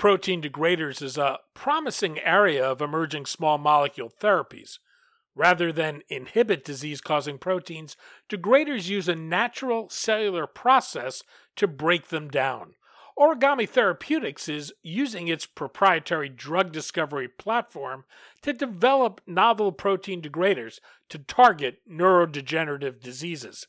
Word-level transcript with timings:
Protein 0.00 0.40
degraders 0.40 1.02
is 1.02 1.18
a 1.18 1.38
promising 1.52 2.18
area 2.20 2.64
of 2.64 2.80
emerging 2.80 3.26
small 3.26 3.58
molecule 3.58 4.10
therapies. 4.10 4.78
Rather 5.36 5.70
than 5.70 6.00
inhibit 6.08 6.64
disease 6.64 7.02
causing 7.02 7.36
proteins, 7.36 7.98
degraders 8.26 8.88
use 8.88 9.10
a 9.10 9.14
natural 9.14 9.90
cellular 9.90 10.46
process 10.46 11.22
to 11.54 11.68
break 11.68 12.08
them 12.08 12.30
down. 12.30 12.72
Origami 13.18 13.68
Therapeutics 13.68 14.48
is 14.48 14.72
using 14.82 15.28
its 15.28 15.44
proprietary 15.44 16.28
drug 16.28 16.72
discovery 16.72 17.28
platform 17.28 18.04
to 18.42 18.52
develop 18.52 19.20
novel 19.26 19.72
protein 19.72 20.22
degraders 20.22 20.80
to 21.08 21.18
target 21.18 21.80
neurodegenerative 21.90 23.00
diseases. 23.00 23.66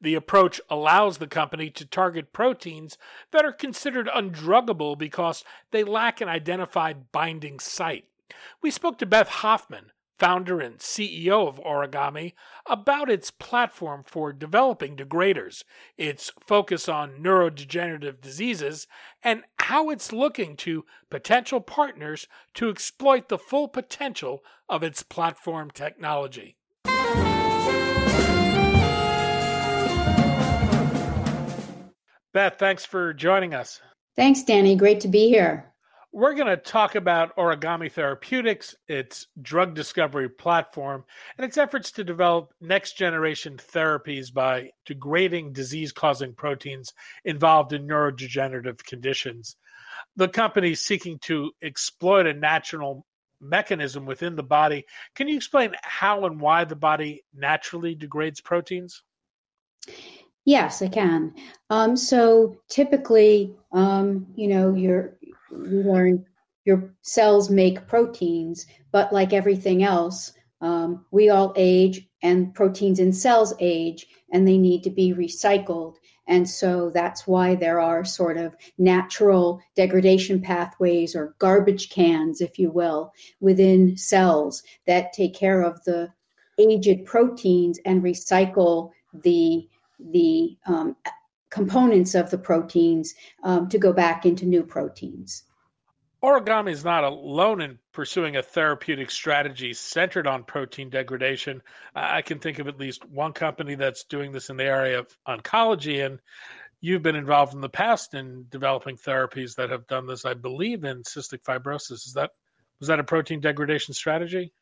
The 0.00 0.14
approach 0.14 0.60
allows 0.70 1.18
the 1.18 1.26
company 1.26 1.70
to 1.70 1.84
target 1.84 2.32
proteins 2.32 2.98
that 3.32 3.44
are 3.44 3.52
considered 3.52 4.08
undruggable 4.08 4.96
because 4.96 5.44
they 5.70 5.84
lack 5.84 6.20
an 6.20 6.28
identified 6.28 7.10
binding 7.10 7.58
site. 7.58 8.04
We 8.62 8.70
spoke 8.70 8.98
to 8.98 9.06
Beth 9.06 9.28
Hoffman, 9.28 9.92
founder 10.22 10.60
and 10.60 10.78
CEO 10.78 11.48
of 11.48 11.58
Origami, 11.64 12.32
about 12.66 13.10
its 13.10 13.32
platform 13.32 14.04
for 14.06 14.32
developing 14.32 14.94
degraders, 14.94 15.64
its 15.98 16.30
focus 16.38 16.88
on 16.88 17.20
neurodegenerative 17.20 18.20
diseases, 18.20 18.86
and 19.24 19.42
how 19.58 19.90
it's 19.90 20.12
looking 20.12 20.54
to 20.54 20.84
potential 21.10 21.60
partners 21.60 22.28
to 22.54 22.70
exploit 22.70 23.28
the 23.28 23.36
full 23.36 23.66
potential 23.66 24.44
of 24.68 24.84
its 24.84 25.02
platform 25.02 25.72
technology. 25.72 26.54
Beth, 32.32 32.60
thanks 32.60 32.84
for 32.84 33.12
joining 33.12 33.54
us. 33.54 33.80
Thanks, 34.14 34.44
Danny. 34.44 34.76
Great 34.76 35.00
to 35.00 35.08
be 35.08 35.28
here. 35.28 35.71
We're 36.14 36.34
going 36.34 36.48
to 36.48 36.58
talk 36.58 36.94
about 36.94 37.34
Origami 37.36 37.90
Therapeutics, 37.90 38.74
its 38.86 39.28
drug 39.40 39.74
discovery 39.74 40.28
platform, 40.28 41.04
and 41.38 41.44
its 41.46 41.56
efforts 41.56 41.90
to 41.92 42.04
develop 42.04 42.52
next 42.60 42.98
generation 42.98 43.56
therapies 43.56 44.32
by 44.32 44.72
degrading 44.84 45.54
disease 45.54 45.90
causing 45.90 46.34
proteins 46.34 46.92
involved 47.24 47.72
in 47.72 47.86
neurodegenerative 47.86 48.84
conditions. 48.84 49.56
The 50.16 50.28
company 50.28 50.72
is 50.72 50.84
seeking 50.84 51.18
to 51.20 51.50
exploit 51.62 52.26
a 52.26 52.34
natural 52.34 53.06
mechanism 53.40 54.04
within 54.04 54.36
the 54.36 54.42
body. 54.42 54.84
Can 55.14 55.28
you 55.28 55.36
explain 55.36 55.72
how 55.82 56.26
and 56.26 56.38
why 56.38 56.64
the 56.64 56.76
body 56.76 57.24
naturally 57.34 57.94
degrades 57.94 58.42
proteins? 58.42 59.02
Yes, 60.44 60.82
I 60.82 60.88
can. 60.88 61.34
Um, 61.70 61.96
so 61.96 62.56
typically, 62.68 63.54
um, 63.72 64.26
you 64.34 64.48
know, 64.48 64.74
your 64.74 65.14
you 65.52 65.82
learn 65.82 66.24
your 66.64 66.94
cells 67.02 67.50
make 67.50 67.86
proteins, 67.86 68.66
but 68.92 69.12
like 69.12 69.32
everything 69.32 69.82
else, 69.82 70.32
um, 70.60 71.04
we 71.10 71.28
all 71.28 71.52
age, 71.56 72.08
and 72.22 72.54
proteins 72.54 73.00
in 73.00 73.12
cells 73.12 73.52
age, 73.58 74.06
and 74.32 74.46
they 74.46 74.58
need 74.58 74.82
to 74.84 74.90
be 74.90 75.12
recycled. 75.12 75.96
And 76.28 76.48
so 76.48 76.90
that's 76.90 77.26
why 77.26 77.56
there 77.56 77.80
are 77.80 78.04
sort 78.04 78.36
of 78.36 78.54
natural 78.78 79.60
degradation 79.74 80.40
pathways 80.40 81.16
or 81.16 81.34
garbage 81.38 81.90
cans, 81.90 82.40
if 82.40 82.60
you 82.60 82.70
will, 82.70 83.12
within 83.40 83.96
cells 83.96 84.62
that 84.86 85.12
take 85.12 85.34
care 85.34 85.62
of 85.62 85.82
the 85.84 86.08
aged 86.58 87.04
proteins 87.04 87.80
and 87.84 88.02
recycle 88.02 88.90
the 89.22 89.68
the 90.10 90.56
um, 90.66 90.96
components 91.50 92.14
of 92.14 92.30
the 92.30 92.38
proteins 92.38 93.14
um, 93.42 93.68
to 93.68 93.78
go 93.78 93.92
back 93.92 94.24
into 94.24 94.46
new 94.46 94.62
proteins. 94.62 95.44
Origami 96.22 96.70
is 96.70 96.84
not 96.84 97.02
alone 97.02 97.60
in 97.60 97.78
pursuing 97.92 98.36
a 98.36 98.42
therapeutic 98.42 99.10
strategy 99.10 99.74
centered 99.74 100.26
on 100.28 100.44
protein 100.44 100.88
degradation. 100.88 101.62
I 101.96 102.22
can 102.22 102.38
think 102.38 102.60
of 102.60 102.68
at 102.68 102.78
least 102.78 103.04
one 103.04 103.32
company 103.32 103.74
that's 103.74 104.04
doing 104.04 104.30
this 104.30 104.48
in 104.48 104.56
the 104.56 104.64
area 104.64 105.00
of 105.00 105.16
oncology, 105.26 106.06
and 106.06 106.20
you've 106.80 107.02
been 107.02 107.16
involved 107.16 107.54
in 107.54 107.60
the 107.60 107.68
past 107.68 108.14
in 108.14 108.46
developing 108.50 108.96
therapies 108.96 109.56
that 109.56 109.70
have 109.70 109.88
done 109.88 110.06
this. 110.06 110.24
I 110.24 110.34
believe 110.34 110.84
in 110.84 111.02
cystic 111.02 111.42
fibrosis. 111.42 112.06
Is 112.06 112.12
that 112.14 112.30
was 112.78 112.88
that 112.88 113.00
a 113.00 113.04
protein 113.04 113.40
degradation 113.40 113.94
strategy? 113.94 114.52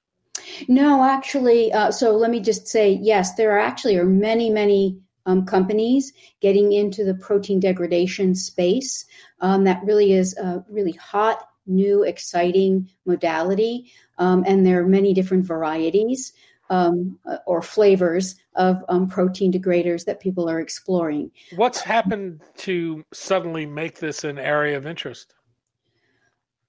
No, 0.69 1.05
actually. 1.05 1.73
Uh, 1.73 1.91
so 1.91 2.17
let 2.17 2.31
me 2.31 2.41
just 2.41 2.69
say 2.69 2.99
yes. 3.03 3.35
There 3.35 3.53
are 3.53 3.59
actually 3.59 3.97
are 3.97 4.05
many, 4.05 4.51
many 4.51 4.99
um, 5.27 5.45
companies 5.45 6.13
getting 6.41 6.73
into 6.73 7.05
the 7.05 7.15
protein 7.15 7.61
degradation 7.61 8.35
space. 8.35 9.07
Um, 9.41 9.65
that 9.65 9.83
really 9.85 10.13
is 10.13 10.37
a 10.37 10.65
really 10.69 10.93
hot, 10.93 11.47
new, 11.71 12.03
exciting 12.03 12.91
modality. 13.07 13.93
Um, 14.19 14.45
and 14.47 14.67
there 14.67 14.83
are 14.83 14.87
many 14.87 15.15
different 15.15 15.47
varieties 15.47 16.33
um, 16.69 17.19
uh, 17.27 17.39
or 17.47 17.63
flavors 17.63 18.37
of 18.55 18.85
um, 18.89 19.09
protein 19.09 19.53
degraders 19.53 20.05
that 20.05 20.21
people 20.21 20.49
are 20.49 20.61
exploring. 20.61 21.31
What's 21.57 21.81
happened 21.81 22.43
to 22.59 23.05
suddenly 23.13 23.67
make 23.67 23.99
this 23.99 24.25
an 24.25 24.39
area 24.39 24.77
of 24.77 24.87
interest? 24.87 25.35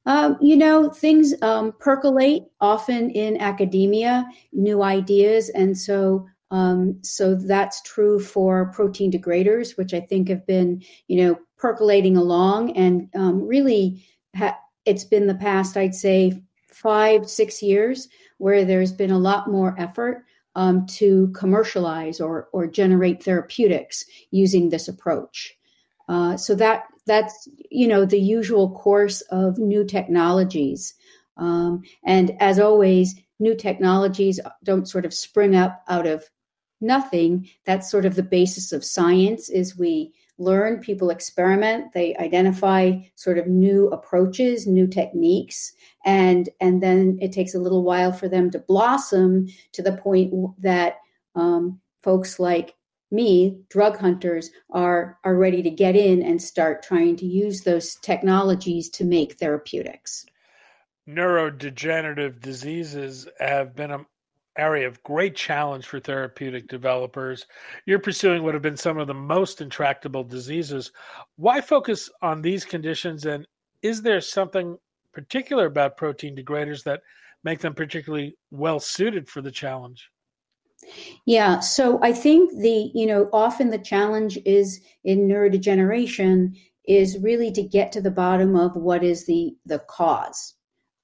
Um, 0.07 0.37
you 0.41 0.57
know, 0.57 0.89
things 0.89 1.35
um, 1.43 1.73
percolate 1.79 2.43
often 2.59 3.11
in 3.11 3.39
academia, 3.39 4.25
new 4.51 4.81
ideas. 4.81 5.49
And 5.49 5.77
so 5.77 6.27
um, 6.51 6.99
so 7.01 7.33
that's 7.33 7.81
true 7.83 8.19
for 8.19 8.71
protein 8.73 9.11
degraders, 9.11 9.77
which 9.77 9.93
I 9.93 10.01
think 10.01 10.27
have 10.27 10.45
been, 10.45 10.83
you 11.07 11.23
know, 11.23 11.39
percolating 11.57 12.17
along. 12.17 12.75
And 12.75 13.09
um, 13.15 13.41
really, 13.41 14.05
ha- 14.35 14.59
it's 14.85 15.03
been 15.03 15.27
the 15.27 15.35
past, 15.35 15.77
I'd 15.77 15.95
say, 15.95 16.41
five, 16.67 17.29
six 17.29 17.61
years 17.61 18.07
where 18.37 18.65
there's 18.65 18.91
been 18.91 19.11
a 19.11 19.19
lot 19.19 19.49
more 19.49 19.75
effort 19.77 20.25
um, 20.55 20.85
to 20.85 21.29
commercialize 21.29 22.19
or, 22.19 22.49
or 22.51 22.67
generate 22.67 23.23
therapeutics 23.23 24.05
using 24.31 24.69
this 24.69 24.87
approach. 24.87 25.55
Uh, 26.09 26.35
so 26.35 26.55
that 26.55 26.83
that's 27.05 27.47
you 27.69 27.87
know 27.87 28.05
the 28.05 28.19
usual 28.19 28.71
course 28.71 29.21
of 29.31 29.57
new 29.57 29.83
technologies. 29.83 30.93
Um, 31.37 31.83
and 32.05 32.35
as 32.39 32.59
always, 32.59 33.15
new 33.39 33.55
technologies 33.55 34.39
don't 34.63 34.89
sort 34.89 35.05
of 35.05 35.13
spring 35.13 35.55
up 35.55 35.83
out 35.87 36.05
of 36.05 36.29
nothing. 36.81 37.49
That's 37.65 37.89
sort 37.89 38.05
of 38.05 38.15
the 38.15 38.23
basis 38.23 38.71
of 38.71 38.83
science 38.83 39.49
is 39.49 39.77
we 39.77 40.13
learn, 40.37 40.79
people 40.79 41.09
experiment, 41.09 41.93
they 41.93 42.15
identify 42.17 42.93
sort 43.15 43.37
of 43.37 43.47
new 43.47 43.87
approaches, 43.89 44.67
new 44.67 44.87
techniques, 44.87 45.73
and 46.05 46.49
and 46.59 46.81
then 46.81 47.17
it 47.21 47.31
takes 47.31 47.53
a 47.53 47.59
little 47.59 47.83
while 47.83 48.11
for 48.11 48.27
them 48.27 48.49
to 48.51 48.59
blossom 48.59 49.47
to 49.73 49.81
the 49.81 49.97
point 49.97 50.33
that 50.59 50.95
um, 51.35 51.79
folks 52.03 52.39
like 52.39 52.75
me, 53.11 53.59
drug 53.69 53.97
hunters, 53.97 54.49
are 54.71 55.19
are 55.23 55.35
ready 55.35 55.61
to 55.61 55.69
get 55.69 55.95
in 55.95 56.21
and 56.23 56.41
start 56.41 56.83
trying 56.83 57.15
to 57.17 57.25
use 57.25 57.61
those 57.61 57.95
technologies 57.95 58.89
to 58.89 59.05
make 59.05 59.33
therapeutics. 59.33 60.25
Neurodegenerative 61.07 62.39
diseases 62.41 63.27
have 63.39 63.75
been 63.75 63.91
a 63.91 64.05
area 64.57 64.87
of 64.87 65.01
great 65.03 65.35
challenge 65.35 65.85
for 65.85 65.99
therapeutic 65.99 66.67
developers. 66.67 67.45
You're 67.85 67.99
pursuing 67.99 68.43
what 68.43 68.53
have 68.53 68.63
been 68.63 68.77
some 68.77 68.97
of 68.97 69.07
the 69.07 69.13
most 69.13 69.61
intractable 69.61 70.23
diseases. 70.23 70.91
Why 71.37 71.61
focus 71.61 72.09
on 72.21 72.41
these 72.41 72.65
conditions? 72.65 73.25
And 73.25 73.47
is 73.81 74.01
there 74.01 74.21
something 74.21 74.77
particular 75.13 75.65
about 75.65 75.97
protein 75.97 76.35
degraders 76.35 76.83
that 76.83 77.01
make 77.43 77.59
them 77.59 77.73
particularly 77.73 78.35
well 78.51 78.79
suited 78.79 79.27
for 79.27 79.41
the 79.41 79.51
challenge? 79.51 80.09
Yeah, 81.25 81.59
so 81.59 81.99
I 82.01 82.11
think 82.11 82.51
the, 82.59 82.91
you 82.93 83.05
know, 83.05 83.29
often 83.31 83.69
the 83.69 83.77
challenge 83.77 84.37
is 84.45 84.81
in 85.03 85.27
neurodegeneration 85.27 86.57
is 86.87 87.19
really 87.19 87.51
to 87.51 87.61
get 87.61 87.91
to 87.91 88.01
the 88.01 88.11
bottom 88.11 88.55
of 88.55 88.75
what 88.75 89.03
is 89.03 89.25
the 89.25 89.55
the 89.65 89.79
cause 89.87 90.55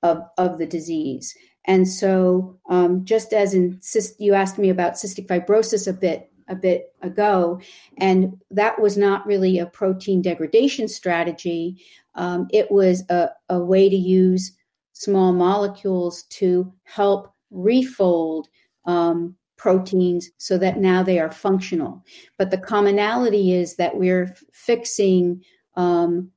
of 0.02 0.24
of 0.38 0.58
the 0.58 0.66
disease 0.66 1.34
and 1.68 1.88
so, 1.88 2.58
um, 2.70 3.04
just 3.04 3.34
as 3.34 3.54
in 3.54 3.80
you 4.18 4.34
asked 4.34 4.58
me 4.58 4.70
about 4.70 4.94
cystic 4.94 5.28
fibrosis 5.28 5.88
a 5.88 5.94
bit 5.94 6.32
a 6.50 6.56
bit 6.56 6.94
ago, 7.02 7.60
and 7.98 8.40
that 8.52 8.80
was 8.82 8.98
not 8.98 9.26
really 9.26 9.60
a 9.60 9.66
protein 9.66 10.22
degradation 10.22 10.88
strategy. 10.88 11.84
Um, 12.16 12.48
it 12.52 12.72
was 12.72 13.04
a, 13.10 13.32
a 13.50 13.60
way 13.60 13.90
to 13.90 13.96
use 13.96 14.54
small 14.94 15.34
molecules 15.34 16.24
to 16.24 16.74
help 16.86 17.34
refold 17.52 18.48
um, 18.86 19.36
proteins 19.58 20.30
so 20.38 20.58
that 20.58 20.78
now 20.78 21.04
they 21.04 21.20
are 21.20 21.32
functional. 21.32 22.04
But 22.38 22.50
the 22.50 22.58
commonality 22.58 23.54
is 23.54 23.76
that 23.76 23.98
we're 23.98 24.34
fixing 24.54 25.44
um, 25.76 26.32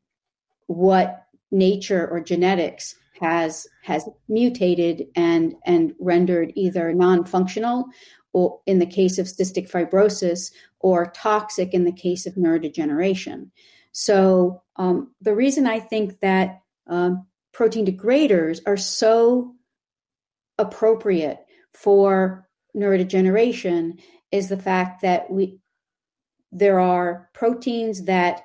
what 0.67 1.27
nature 1.53 2.09
or 2.09 2.21
genetics 2.21 2.97
has 3.21 3.67
has 3.83 4.09
mutated 4.29 5.07
and 5.15 5.55
and 5.65 5.95
rendered 6.01 6.53
either 6.57 6.93
non-functional 6.93 7.87
or 8.33 8.61
in 8.67 8.79
the 8.79 8.87
case 8.87 9.19
of 9.19 9.27
cystic 9.27 9.71
fibrosis 9.71 10.53
or 10.79 11.07
toxic 11.15 11.75
in 11.75 11.85
the 11.85 11.93
case 11.93 12.27
of 12.27 12.35
neurodegeneration. 12.35 13.51
So 13.93 14.63
um, 14.77 15.13
the 15.21 15.35
reason 15.35 15.67
I 15.67 15.81
think 15.81 16.21
that 16.21 16.61
um, 16.87 17.27
protein 17.53 17.85
degraders 17.85 18.61
are 18.67 18.77
so 18.77 19.55
appropriate 20.59 21.39
for 21.75 22.49
neurodegeneration 22.77 24.01
is 24.31 24.49
the 24.49 24.57
fact 24.57 25.03
that 25.03 25.31
we 25.31 25.59
there 26.53 26.81
are 26.81 27.29
proteins 27.33 28.05
that 28.05 28.43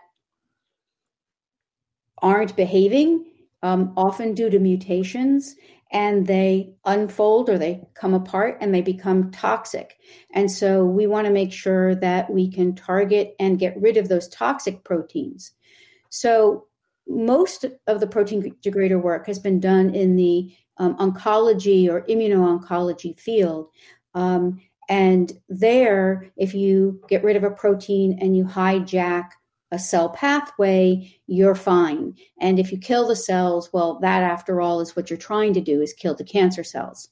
aren't 2.22 2.56
behaving 2.56 3.26
um, 3.66 3.92
often 3.98 4.36
due 4.36 4.52
to 4.52 4.60
mutations 4.60 5.56
and 5.92 6.28
they 6.28 6.72
unfold 6.86 7.50
or 7.50 7.58
they 7.58 7.82
come 7.96 8.14
apart 8.14 8.58
and 8.62 8.72
they 8.72 8.82
become 8.82 9.32
toxic. 9.32 9.98
And 10.36 10.52
so 10.52 10.86
we 10.86 11.08
want 11.08 11.26
to 11.26 11.34
make 11.34 11.52
sure 11.52 11.96
that 11.96 12.30
we 12.30 12.48
can 12.48 12.76
target 12.76 13.36
and 13.40 13.58
get 13.58 13.82
rid 13.82 13.98
of 13.98 14.08
those 14.08 14.28
toxic 14.28 14.84
proteins. 14.84 15.54
So 16.10 16.68
most 17.08 17.66
of 17.88 18.00
the 18.00 18.08
protein 18.08 18.56
degrader 18.64 19.02
work 19.02 19.26
has 19.26 19.40
been 19.40 19.60
done 19.60 19.96
in 19.96 20.16
the 20.16 20.54
um, 20.78 20.96
oncology 20.98 21.90
or 21.90 22.02
immuno-oncology 22.02 23.20
field. 23.20 23.70
Um, 24.14 24.62
and 24.90 25.32
there, 25.50 26.32
if 26.38 26.54
you 26.54 27.02
get 27.10 27.24
rid 27.24 27.36
of 27.36 27.44
a 27.44 27.50
protein 27.50 28.20
and 28.22 28.38
you 28.38 28.44
hijack 28.44 29.30
a 29.76 29.80
cell 29.80 30.10
pathway, 30.10 31.14
you're 31.28 31.56
fine. 31.56 32.16
And 32.40 32.60
if 32.60 32.72
you 32.72 32.78
kill 32.78 33.08
the 33.08 33.16
cells, 33.16 33.70
well, 33.74 34.00
that 34.00 34.24
after 34.24 34.62
all 34.62 34.80
is 34.80 34.96
what 34.96 35.10
you're 35.10 35.18
trying 35.18 35.54
to 35.54 35.62
do 35.62 35.82
is 35.82 35.94
kill 35.94 36.16
the 36.16 36.24
cancer 36.24 36.64
cells. 36.64 37.10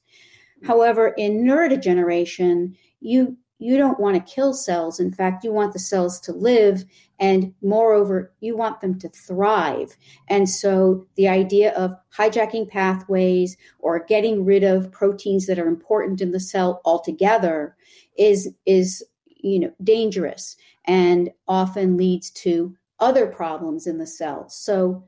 Hmm. 0.60 0.66
However, 0.66 1.08
in 1.16 1.44
neurodegeneration, 1.44 2.74
you 3.00 3.36
you 3.58 3.76
don't 3.76 4.00
want 4.00 4.16
to 4.16 4.34
kill 4.34 4.52
cells. 4.52 4.98
In 4.98 5.12
fact, 5.12 5.44
you 5.44 5.52
want 5.52 5.72
the 5.72 5.78
cells 5.78 6.20
to 6.20 6.32
live 6.32 6.84
and 7.20 7.54
moreover, 7.62 8.32
you 8.40 8.56
want 8.56 8.80
them 8.80 8.98
to 8.98 9.08
thrive. 9.08 9.96
And 10.28 10.50
so 10.50 11.06
the 11.14 11.28
idea 11.28 11.72
of 11.74 11.96
hijacking 12.16 12.68
pathways 12.68 13.56
or 13.78 14.04
getting 14.04 14.44
rid 14.44 14.64
of 14.64 14.90
proteins 14.90 15.46
that 15.46 15.58
are 15.58 15.68
important 15.68 16.20
in 16.20 16.32
the 16.32 16.40
cell 16.40 16.80
altogether 16.84 17.76
is 18.18 18.52
is 18.66 19.04
you 19.28 19.60
know 19.60 19.72
dangerous 19.82 20.56
and 20.86 21.30
often 21.48 21.96
leads 21.96 22.30
to 22.30 22.76
other 23.00 23.26
problems 23.26 23.86
in 23.86 23.98
the 23.98 24.06
cell. 24.06 24.48
So 24.48 25.04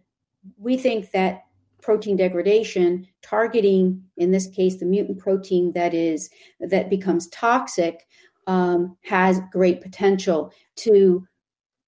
we 0.58 0.76
think 0.76 1.10
that 1.12 1.44
protein 1.82 2.16
degradation 2.16 3.06
targeting 3.22 4.02
in 4.16 4.32
this 4.32 4.48
case 4.48 4.76
the 4.76 4.84
mutant 4.84 5.18
protein 5.18 5.72
that 5.72 5.94
is 5.94 6.28
that 6.58 6.90
becomes 6.90 7.28
toxic 7.28 8.06
um, 8.48 8.96
has 9.02 9.40
great 9.52 9.80
potential 9.80 10.52
to 10.74 11.24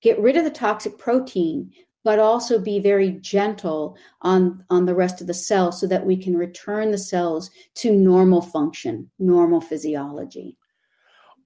get 0.00 0.20
rid 0.20 0.36
of 0.36 0.44
the 0.44 0.50
toxic 0.50 0.96
protein 0.98 1.72
but 2.04 2.20
also 2.20 2.60
be 2.60 2.78
very 2.78 3.10
gentle 3.10 3.96
on 4.22 4.64
on 4.70 4.86
the 4.86 4.94
rest 4.94 5.20
of 5.20 5.26
the 5.26 5.34
cell 5.34 5.72
so 5.72 5.86
that 5.86 6.06
we 6.06 6.16
can 6.16 6.36
return 6.36 6.92
the 6.92 6.98
cells 6.98 7.50
to 7.74 7.92
normal 7.92 8.40
function 8.40 9.10
normal 9.18 9.60
physiology 9.60 10.56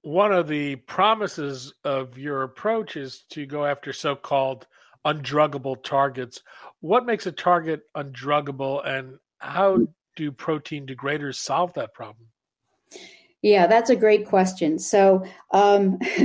one 0.03 0.33
of 0.33 0.49
the 0.49 0.77
promises 0.77 1.73
of 1.85 2.19
your 2.19 2.43
approach 2.43 2.97
is 2.97 3.25
to 3.31 3.47
go 3.47 3.65
after 3.65 3.93
so-called 3.93 4.67
undruggable 5.07 5.83
targets. 5.83 6.43
What 6.81 7.07
makes 7.07 7.27
a 7.27 7.33
target 7.33 7.83
undruggable, 7.97 8.87
and 8.87 9.19
how 9.39 9.87
do 10.17 10.33
protein 10.33 10.87
degraders 10.87 11.37
solve 11.37 11.73
that 11.75 11.95
problem? 11.95 12.27
Yeah, 13.43 13.67
that's 13.67 13.91
a 13.91 13.97
great 13.97 14.27
question. 14.27 14.79
So 14.79 15.25
um, 15.53 15.99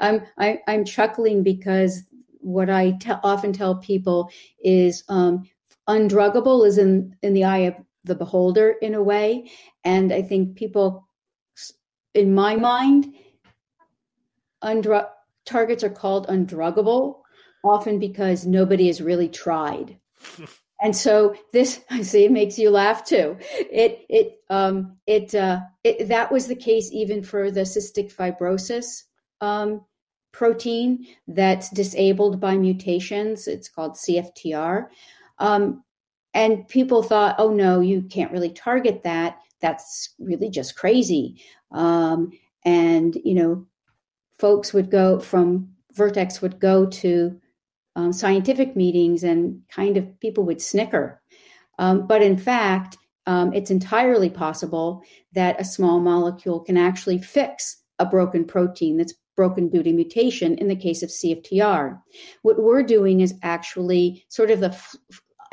I'm 0.00 0.22
I, 0.38 0.48
am 0.48 0.58
i 0.66 0.74
am 0.74 0.84
chuckling 0.84 1.42
because 1.42 2.02
what 2.40 2.70
I 2.70 2.98
often 3.22 3.52
tell 3.52 3.76
people 3.76 4.30
is 4.62 5.04
um, 5.08 5.44
undruggable 5.88 6.66
is 6.66 6.78
in 6.78 7.16
in 7.22 7.34
the 7.34 7.44
eye 7.44 7.58
of 7.58 7.74
the 8.04 8.14
beholder 8.14 8.76
in 8.80 8.94
a 8.94 9.02
way, 9.02 9.50
and 9.84 10.12
I 10.12 10.22
think 10.22 10.56
people 10.56 11.06
in 12.14 12.34
my 12.34 12.56
mind, 12.56 13.14
undrug 14.62 15.08
targets 15.44 15.84
are 15.84 15.90
called 15.90 16.26
undruggable 16.28 17.20
often 17.64 17.98
because 17.98 18.46
nobody 18.46 18.86
has 18.86 19.00
really 19.00 19.28
tried. 19.28 19.98
and 20.82 20.94
so 20.96 21.34
this 21.52 21.80
I 21.90 22.02
see 22.02 22.24
it 22.24 22.32
makes 22.32 22.58
you 22.58 22.70
laugh 22.70 23.04
too. 23.04 23.36
It 23.40 24.04
it 24.08 24.40
um 24.50 24.96
it 25.06 25.34
uh 25.34 25.60
it, 25.84 26.08
that 26.08 26.30
was 26.30 26.46
the 26.46 26.56
case 26.56 26.90
even 26.92 27.22
for 27.22 27.50
the 27.50 27.62
cystic 27.62 28.14
fibrosis 28.14 29.04
um, 29.40 29.84
protein 30.32 31.06
that's 31.26 31.70
disabled 31.70 32.40
by 32.40 32.56
mutations. 32.56 33.48
It's 33.48 33.68
called 33.68 33.96
CFTR. 33.96 34.86
Um, 35.38 35.82
and 36.34 36.68
people 36.68 37.02
thought, 37.02 37.36
oh 37.38 37.50
no, 37.50 37.80
you 37.80 38.02
can't 38.02 38.32
really 38.32 38.50
target 38.52 39.02
that. 39.02 39.38
That's 39.60 40.14
really 40.18 40.48
just 40.48 40.76
crazy. 40.76 41.42
Um, 41.72 42.32
and, 42.64 43.16
you 43.24 43.34
know, 43.34 43.66
folks 44.38 44.72
would 44.72 44.90
go 44.90 45.18
from 45.20 45.70
Vertex 45.94 46.40
would 46.40 46.60
go 46.60 46.86
to 46.86 47.40
um, 47.96 48.12
scientific 48.12 48.76
meetings 48.76 49.24
and 49.24 49.62
kind 49.68 49.96
of 49.96 50.18
people 50.20 50.44
would 50.44 50.62
snicker. 50.62 51.20
Um, 51.78 52.06
but 52.06 52.22
in 52.22 52.38
fact, 52.38 52.96
um, 53.26 53.52
it's 53.52 53.70
entirely 53.70 54.30
possible 54.30 55.02
that 55.32 55.60
a 55.60 55.64
small 55.64 56.00
molecule 56.00 56.60
can 56.60 56.76
actually 56.76 57.18
fix 57.18 57.82
a 57.98 58.06
broken 58.06 58.44
protein 58.44 58.96
that's 58.96 59.14
broken 59.36 59.68
due 59.68 59.82
to 59.82 59.92
mutation 59.92 60.56
in 60.56 60.68
the 60.68 60.76
case 60.76 61.02
of 61.02 61.10
CFTR. 61.10 62.00
What 62.42 62.62
we're 62.62 62.82
doing 62.82 63.20
is 63.20 63.34
actually 63.42 64.24
sort 64.28 64.50
of 64.50 64.60
the 64.60 64.68
f- 64.68 64.96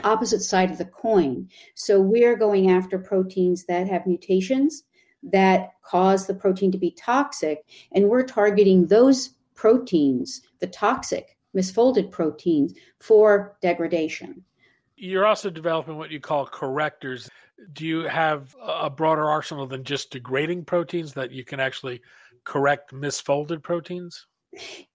opposite 0.04 0.42
side 0.42 0.72
of 0.72 0.78
the 0.78 0.86
coin. 0.86 1.50
So 1.76 2.02
we're 2.02 2.38
going 2.38 2.72
after 2.72 3.00
proteins 3.00 3.66
that 3.66 3.88
have 3.88 4.06
mutations 4.06 4.84
that 5.24 5.72
cause 5.84 6.28
the 6.28 6.34
protein 6.34 6.72
to 6.72 6.78
be 6.78 6.92
toxic. 6.92 7.66
And 7.92 8.10
we're 8.10 8.24
targeting 8.24 8.88
those 8.88 9.32
proteins, 9.56 10.42
the 10.60 10.68
toxic 10.68 11.38
misfolded 11.56 12.12
proteins, 12.12 12.74
for 13.00 13.58
degradation. 13.62 14.44
You're 14.96 15.26
also 15.26 15.50
developing 15.50 15.98
what 15.98 16.12
you 16.12 16.20
call 16.20 16.46
correctors. 16.46 17.30
Do 17.74 17.86
you 17.86 18.02
have 18.02 18.56
a 18.62 18.90
broader 18.90 19.30
arsenal 19.30 19.68
than 19.68 19.84
just 19.84 20.12
degrading 20.12 20.66
proteins 20.66 21.14
that 21.14 21.32
you 21.32 21.44
can 21.44 21.60
actually 21.60 22.02
correct 22.44 22.94
misfolded 22.94 23.64
proteins? 23.64 24.28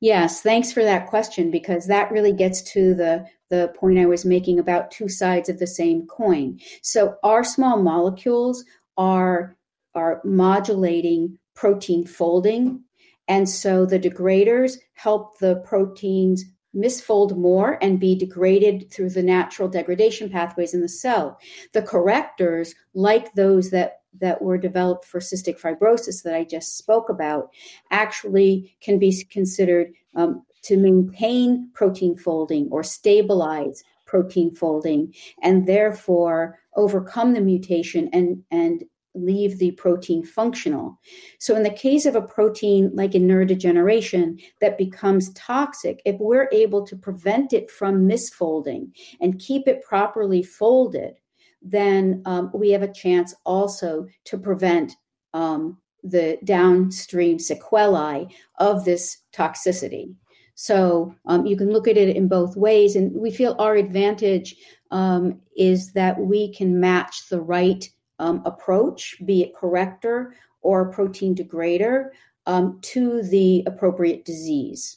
Yes, 0.00 0.40
thanks 0.40 0.72
for 0.72 0.82
that 0.82 1.08
question 1.08 1.50
because 1.50 1.86
that 1.86 2.10
really 2.10 2.32
gets 2.32 2.62
to 2.72 2.94
the 2.94 3.26
the 3.50 3.72
point 3.76 3.98
I 3.98 4.06
was 4.06 4.24
making 4.24 4.58
about 4.58 4.90
two 4.90 5.10
sides 5.10 5.50
of 5.50 5.58
the 5.58 5.66
same 5.66 6.06
coin. 6.06 6.58
So 6.80 7.16
our 7.22 7.44
small 7.44 7.76
molecules 7.82 8.64
are 8.96 9.56
are 9.94 10.20
modulating 10.24 11.38
protein 11.54 12.06
folding. 12.06 12.82
And 13.28 13.48
so 13.48 13.86
the 13.86 13.98
degraders 13.98 14.78
help 14.94 15.38
the 15.38 15.56
proteins 15.64 16.44
misfold 16.74 17.36
more 17.36 17.78
and 17.82 18.00
be 18.00 18.14
degraded 18.14 18.90
through 18.90 19.10
the 19.10 19.22
natural 19.22 19.68
degradation 19.68 20.30
pathways 20.30 20.74
in 20.74 20.80
the 20.80 20.88
cell. 20.88 21.38
The 21.72 21.82
correctors, 21.82 22.74
like 22.94 23.34
those 23.34 23.70
that 23.70 23.98
that 24.20 24.42
were 24.42 24.58
developed 24.58 25.06
for 25.06 25.20
cystic 25.20 25.58
fibrosis 25.58 26.22
that 26.22 26.34
I 26.34 26.44
just 26.44 26.76
spoke 26.76 27.08
about, 27.08 27.48
actually 27.90 28.76
can 28.82 28.98
be 28.98 29.24
considered 29.30 29.92
um, 30.14 30.44
to 30.64 30.76
maintain 30.76 31.70
protein 31.72 32.16
folding 32.16 32.68
or 32.70 32.82
stabilize 32.82 33.82
protein 34.06 34.54
folding 34.54 35.14
and 35.42 35.66
therefore 35.66 36.58
overcome 36.76 37.32
the 37.32 37.40
mutation 37.40 38.10
and, 38.12 38.42
and 38.50 38.84
leave 39.14 39.58
the 39.58 39.72
protein 39.72 40.24
functional. 40.24 40.98
So, 41.38 41.56
in 41.56 41.62
the 41.62 41.70
case 41.70 42.06
of 42.06 42.16
a 42.16 42.22
protein 42.22 42.90
like 42.94 43.14
in 43.14 43.26
neurodegeneration 43.26 44.42
that 44.60 44.78
becomes 44.78 45.32
toxic, 45.34 46.00
if 46.04 46.16
we're 46.18 46.48
able 46.52 46.84
to 46.86 46.96
prevent 46.96 47.52
it 47.52 47.70
from 47.70 48.08
misfolding 48.08 48.92
and 49.20 49.38
keep 49.38 49.68
it 49.68 49.82
properly 49.82 50.42
folded, 50.42 51.14
then 51.60 52.22
um, 52.24 52.50
we 52.54 52.70
have 52.70 52.82
a 52.82 52.92
chance 52.92 53.34
also 53.44 54.06
to 54.24 54.38
prevent 54.38 54.96
um, 55.34 55.78
the 56.02 56.38
downstream 56.44 57.38
sequelae 57.38 58.26
of 58.58 58.84
this 58.84 59.18
toxicity. 59.32 60.14
So 60.54 61.14
um, 61.26 61.46
you 61.46 61.56
can 61.56 61.72
look 61.72 61.88
at 61.88 61.96
it 61.96 62.16
in 62.16 62.28
both 62.28 62.56
ways, 62.56 62.96
and 62.96 63.12
we 63.14 63.30
feel 63.30 63.56
our 63.58 63.76
advantage 63.76 64.56
um, 64.90 65.40
is 65.56 65.92
that 65.92 66.18
we 66.18 66.52
can 66.52 66.78
match 66.78 67.28
the 67.28 67.40
right 67.40 67.88
um, 68.22 68.40
approach, 68.44 69.16
be 69.26 69.42
it 69.42 69.54
corrector 69.54 70.34
or 70.60 70.92
protein 70.92 71.34
degrader, 71.34 72.10
um, 72.46 72.78
to 72.82 73.22
the 73.22 73.64
appropriate 73.66 74.24
disease. 74.24 74.94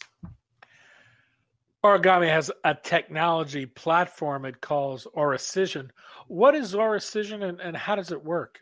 Origami 1.83 2.29
has 2.29 2.51
a 2.63 2.75
technology 2.75 3.65
platform 3.65 4.45
it 4.45 4.61
calls 4.61 5.07
Oricision. 5.15 5.89
What 6.27 6.55
is 6.55 6.73
Oricision 6.75 7.43
and, 7.43 7.59
and 7.59 7.75
how 7.75 7.95
does 7.95 8.11
it 8.11 8.23
work? 8.23 8.59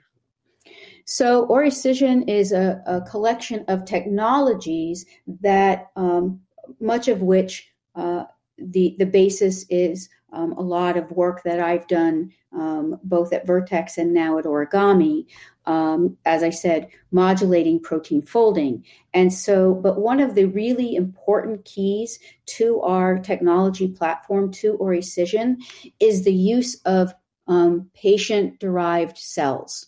So, 1.05 1.45
Oricision 1.47 2.29
is 2.29 2.53
a, 2.53 2.81
a 2.85 3.01
collection 3.01 3.65
of 3.67 3.83
technologies 3.83 5.05
that 5.41 5.91
um, 5.97 6.39
much 6.79 7.09
of 7.09 7.21
which 7.21 7.69
uh, 7.95 8.23
the 8.57 8.95
the 8.97 9.05
basis 9.05 9.65
is 9.69 10.09
um, 10.33 10.53
a 10.53 10.61
lot 10.61 10.97
of 10.97 11.11
work 11.11 11.43
that 11.43 11.59
I've 11.59 11.87
done 11.87 12.33
um, 12.51 12.99
both 13.03 13.31
at 13.33 13.47
Vertex 13.47 13.97
and 13.97 14.13
now 14.13 14.37
at 14.37 14.45
Origami. 14.45 15.27
Um, 15.65 16.17
as 16.25 16.43
I 16.43 16.49
said, 16.49 16.89
modulating 17.11 17.79
protein 17.79 18.21
folding. 18.21 18.83
And 19.13 19.31
so, 19.31 19.73
but 19.75 20.01
one 20.01 20.19
of 20.19 20.35
the 20.35 20.43
really 20.43 20.95
important 20.95 21.63
keys 21.63 22.19
to 22.57 22.81
our 22.81 23.17
technology 23.17 23.87
platform, 23.87 24.51
to 24.53 24.77
Oricision, 24.79 25.59
is 26.01 26.25
the 26.25 26.33
use 26.33 26.81
of 26.83 27.13
um, 27.47 27.89
patient 27.93 28.59
derived 28.59 29.17
cells. 29.17 29.87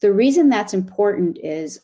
The 0.00 0.12
reason 0.12 0.48
that's 0.48 0.74
important 0.74 1.38
is 1.38 1.80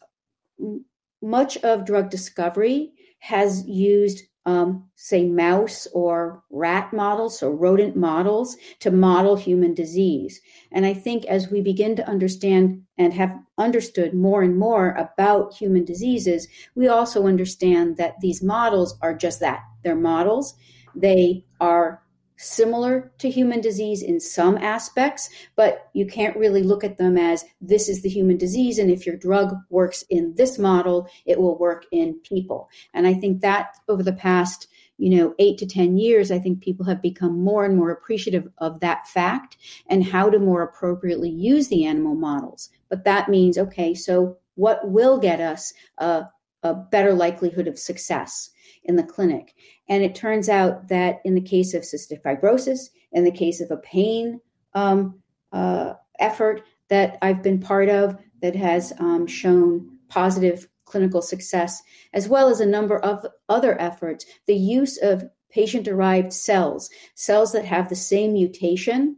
much 1.23 1.57
of 1.59 1.87
drug 1.87 2.11
discovery 2.11 2.93
has 3.21 3.65
used 3.67 4.25
um, 4.45 4.89
say, 4.97 5.25
mouse 5.29 5.87
or 5.93 6.43
rat 6.51 6.93
models, 6.93 7.39
so 7.39 7.51
rodent 7.51 7.97
models, 7.97 8.57
to 8.81 8.91
model 8.91 9.37
human 9.37 9.75
disease. 9.75 10.41
And 10.73 10.85
I 10.85 10.95
think 10.95 11.25
as 11.27 11.51
we 11.51 11.61
begin 11.61 11.97
to 11.97 12.09
understand 12.09 12.83
and 12.99 13.13
have 13.15 13.39
understood 13.59 14.15
more 14.15 14.43
and 14.43 14.59
more 14.59 14.93
about 14.93 15.55
human 15.55 15.85
diseases, 15.85 16.49
we 16.75 16.89
also 16.89 17.27
understand 17.27 17.97
that 17.99 18.21
these 18.21 18.43
models 18.43 18.99
are 19.01 19.15
just 19.15 19.41
that 19.41 19.61
they're 19.85 19.97
models. 19.97 20.55
They 20.95 21.45
are 21.61 22.03
similar 22.43 23.13
to 23.19 23.31
human 23.31 23.61
disease 23.61 24.03
in 24.03 24.21
some 24.21 24.59
aspects, 24.59 25.31
but 25.57 25.89
you 25.93 26.07
can't 26.07 26.37
really 26.37 26.63
look 26.63 26.85
at 26.85 26.99
them 26.99 27.17
as 27.17 27.45
this 27.61 27.89
is 27.89 28.03
the 28.03 28.09
human 28.09 28.37
disease. 28.37 28.79
And 28.79 28.91
if 28.91 29.07
your 29.07 29.17
drug 29.17 29.55
works 29.71 30.05
in 30.11 30.35
this 30.35 30.59
model, 30.59 31.09
it 31.25 31.41
will 31.41 31.59
work 31.59 31.87
in 31.93 32.21
people. 32.21 32.69
And 32.95 33.07
I 33.07 33.15
think 33.15 33.41
that 33.41 33.77
over 33.89 34.03
the 34.03 34.13
past 34.13 34.69
you 34.99 35.11
know, 35.11 35.35
eight 35.41 35.59
to 35.59 35.67
10 35.67 35.97
years, 35.97 36.31
I 36.31 36.39
think 36.39 36.61
people 36.61 36.87
have 36.87 37.03
become 37.03 37.43
more 37.43 37.65
and 37.65 37.77
more 37.77 37.91
appreciative 37.91 38.49
of 38.59 38.79
that 38.81 39.09
fact 39.09 39.57
and 39.89 40.05
how 40.05 40.31
to 40.31 40.39
more 40.39 40.63
appropriately 40.63 41.31
use 41.31 41.67
the 41.67 41.85
animal 41.87 42.15
models. 42.15 42.71
But 42.89 43.03
that 43.05 43.29
means, 43.29 43.59
okay, 43.59 43.95
so 43.95 44.37
what 44.55 44.89
will 44.89 45.19
get 45.19 45.41
us 45.41 45.73
a, 45.99 46.27
a 46.63 46.75
better 46.75 47.15
likelihood 47.15 47.67
of 47.67 47.81
success? 47.81 48.51
In 48.85 48.97
the 48.97 49.03
clinic. 49.03 49.55
And 49.89 50.03
it 50.03 50.15
turns 50.15 50.49
out 50.49 50.89
that 50.89 51.21
in 51.25 51.35
the 51.35 51.41
case 51.41 51.75
of 51.75 51.83
cystic 51.83 52.23
fibrosis, 52.23 52.91
in 53.13 53.25
the 53.25 53.31
case 53.31 53.61
of 53.61 53.71
a 53.71 53.77
pain 53.79 54.41
um, 54.75 55.21
uh, 55.53 55.95
effort 56.19 56.63
that 56.89 57.19
I've 57.23 57.43
been 57.43 57.61
part 57.61 57.89
of 57.89 58.17
that 58.41 58.57
has 58.57 58.93
um, 58.99 59.27
shown 59.27 59.99
positive 60.09 60.69
clinical 60.85 61.23
success, 61.23 61.83
as 62.13 62.29
well 62.29 62.49
as 62.49 62.61
a 62.61 62.67
number 62.67 62.99
of 62.99 63.25
other 63.49 63.81
efforts, 63.81 64.27
the 64.47 64.55
use 64.55 64.99
of 64.99 65.25
patient 65.51 65.85
derived 65.85 66.33
cells, 66.33 66.91
cells 67.15 67.53
that 67.53 67.65
have 67.65 67.89
the 67.89 67.95
same 67.95 68.33
mutation 68.33 69.17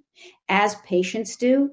as 0.48 0.76
patients 0.76 1.36
do, 1.36 1.70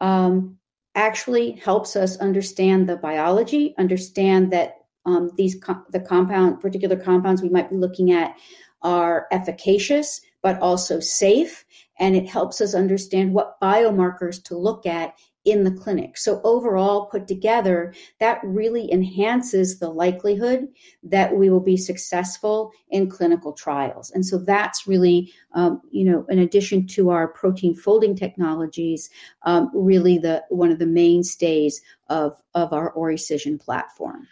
um, 0.00 0.56
actually 0.94 1.52
helps 1.52 1.96
us 1.96 2.16
understand 2.18 2.88
the 2.88 2.96
biology, 2.96 3.74
understand 3.78 4.52
that 4.52 4.76
um, 5.04 5.30
these 5.36 5.56
com- 5.60 5.84
the 5.90 6.00
compound 6.00 6.60
particular 6.60 6.96
compounds 6.96 7.42
we 7.42 7.48
might 7.48 7.70
be 7.70 7.76
looking 7.76 8.12
at 8.12 8.36
are 8.82 9.26
efficacious 9.30 10.20
but 10.42 10.60
also 10.60 11.00
safe 11.00 11.64
and 11.98 12.16
it 12.16 12.28
helps 12.28 12.60
us 12.60 12.74
understand 12.74 13.32
what 13.32 13.60
biomarkers 13.60 14.42
to 14.42 14.56
look 14.56 14.86
at 14.86 15.14
in 15.44 15.64
the 15.64 15.72
clinic. 15.72 16.16
So 16.16 16.40
overall 16.44 17.06
put 17.06 17.26
together 17.26 17.94
that 18.20 18.40
really 18.44 18.92
enhances 18.92 19.78
the 19.78 19.88
likelihood 19.88 20.68
that 21.02 21.36
we 21.36 21.50
will 21.50 21.60
be 21.60 21.76
successful 21.76 22.70
in 22.90 23.10
clinical 23.10 23.52
trials. 23.52 24.12
And 24.12 24.24
so 24.24 24.38
that's 24.38 24.86
really 24.86 25.32
um, 25.54 25.80
you 25.90 26.04
know 26.04 26.24
in 26.28 26.38
addition 26.38 26.86
to 26.88 27.10
our 27.10 27.28
protein 27.28 27.74
folding 27.74 28.14
technologies 28.14 29.10
um, 29.42 29.70
really 29.74 30.18
the 30.18 30.44
one 30.48 30.70
of 30.70 30.78
the 30.78 30.86
mainstays 30.86 31.80
of 32.08 32.40
of 32.54 32.72
our 32.72 32.92
oricision 32.96 33.58
platform 33.58 34.28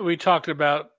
we 0.00 0.16
talked 0.16 0.48
about 0.48 0.90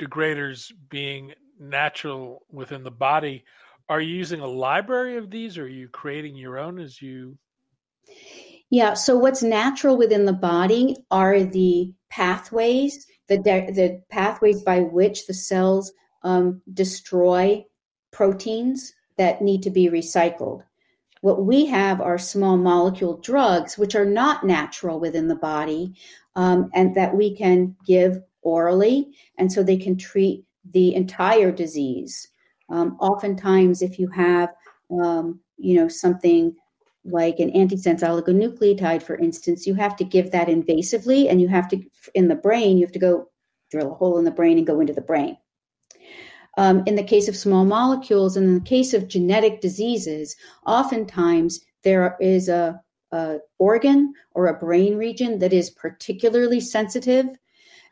degraders 0.00 0.72
being 0.88 1.32
natural 1.58 2.44
within 2.50 2.84
the 2.84 2.90
body. 2.90 3.44
Are 3.88 4.00
you 4.00 4.16
using 4.16 4.40
a 4.40 4.46
library 4.46 5.16
of 5.16 5.30
these 5.30 5.58
or 5.58 5.64
are 5.64 5.68
you 5.68 5.88
creating 5.88 6.36
your 6.36 6.58
own 6.58 6.78
as 6.78 7.00
you? 7.00 7.38
Yeah, 8.68 8.94
so 8.94 9.16
what's 9.16 9.42
natural 9.42 9.96
within 9.96 10.24
the 10.24 10.32
body 10.32 10.96
are 11.10 11.44
the 11.44 11.94
pathways, 12.10 13.06
the, 13.28 13.38
de- 13.38 13.70
the 13.70 14.02
pathways 14.10 14.62
by 14.62 14.80
which 14.80 15.26
the 15.26 15.34
cells 15.34 15.92
um, 16.22 16.62
destroy 16.72 17.64
proteins 18.10 18.92
that 19.18 19.40
need 19.40 19.62
to 19.62 19.70
be 19.70 19.88
recycled. 19.88 20.62
What 21.22 21.44
we 21.44 21.66
have 21.66 22.00
are 22.00 22.18
small 22.18 22.56
molecule 22.56 23.18
drugs, 23.18 23.78
which 23.78 23.94
are 23.94 24.04
not 24.04 24.44
natural 24.44 25.00
within 25.00 25.28
the 25.28 25.36
body, 25.36 25.94
um, 26.34 26.70
and 26.74 26.94
that 26.94 27.14
we 27.14 27.34
can 27.34 27.74
give 27.86 28.20
orally, 28.42 29.16
and 29.38 29.50
so 29.50 29.62
they 29.62 29.76
can 29.76 29.96
treat 29.96 30.44
the 30.72 30.94
entire 30.94 31.50
disease. 31.50 32.28
Um, 32.68 32.96
oftentimes, 33.00 33.82
if 33.82 33.98
you 33.98 34.08
have, 34.08 34.50
um, 34.90 35.40
you 35.56 35.74
know, 35.76 35.88
something 35.88 36.54
like 37.04 37.38
an 37.38 37.50
antisense 37.52 38.02
oligonucleotide, 38.02 39.02
for 39.02 39.16
instance, 39.16 39.66
you 39.66 39.74
have 39.74 39.96
to 39.96 40.04
give 40.04 40.30
that 40.32 40.48
invasively, 40.48 41.30
and 41.30 41.40
you 41.40 41.48
have 41.48 41.68
to, 41.68 41.80
in 42.14 42.28
the 42.28 42.34
brain, 42.34 42.76
you 42.76 42.84
have 42.84 42.92
to 42.92 42.98
go 42.98 43.28
drill 43.70 43.92
a 43.92 43.94
hole 43.94 44.18
in 44.18 44.24
the 44.24 44.30
brain 44.30 44.58
and 44.58 44.66
go 44.66 44.80
into 44.80 44.92
the 44.92 45.00
brain. 45.00 45.36
Um, 46.56 46.82
in 46.86 46.94
the 46.94 47.02
case 47.02 47.28
of 47.28 47.36
small 47.36 47.64
molecules, 47.64 48.36
and 48.36 48.46
in 48.46 48.54
the 48.54 48.60
case 48.68 48.94
of 48.94 49.08
genetic 49.08 49.60
diseases, 49.60 50.36
oftentimes 50.64 51.60
there 51.82 52.16
is 52.20 52.48
a 52.48 52.80
a 53.12 53.38
organ 53.58 54.12
or 54.34 54.46
a 54.46 54.58
brain 54.58 54.96
region 54.96 55.38
that 55.38 55.52
is 55.52 55.70
particularly 55.70 56.60
sensitive. 56.60 57.26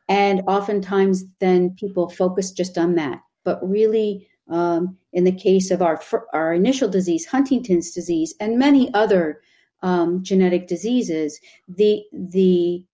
And 0.09 0.42
oftentimes, 0.47 1.25
then 1.38 1.71
people 1.78 2.09
focus 2.11 2.50
just 2.50 2.76
on 2.76 2.94
that. 2.97 3.21
But 3.44 3.66
really, 3.66 4.28
um, 4.49 4.99
in 5.12 5.25
the 5.25 5.33
case 5.33 5.71
of 5.71 5.80
our, 5.80 6.00
our 6.33 6.52
initial 6.52 6.88
disease, 6.88 7.25
Huntington's 7.25 7.92
disease, 7.92 8.35
and 8.40 8.59
many 8.59 8.92
other 8.92 9.40
um, 9.83 10.23
genetic 10.23 10.66
diseases, 10.66 11.40
the, 11.68 12.02
the 12.12 12.85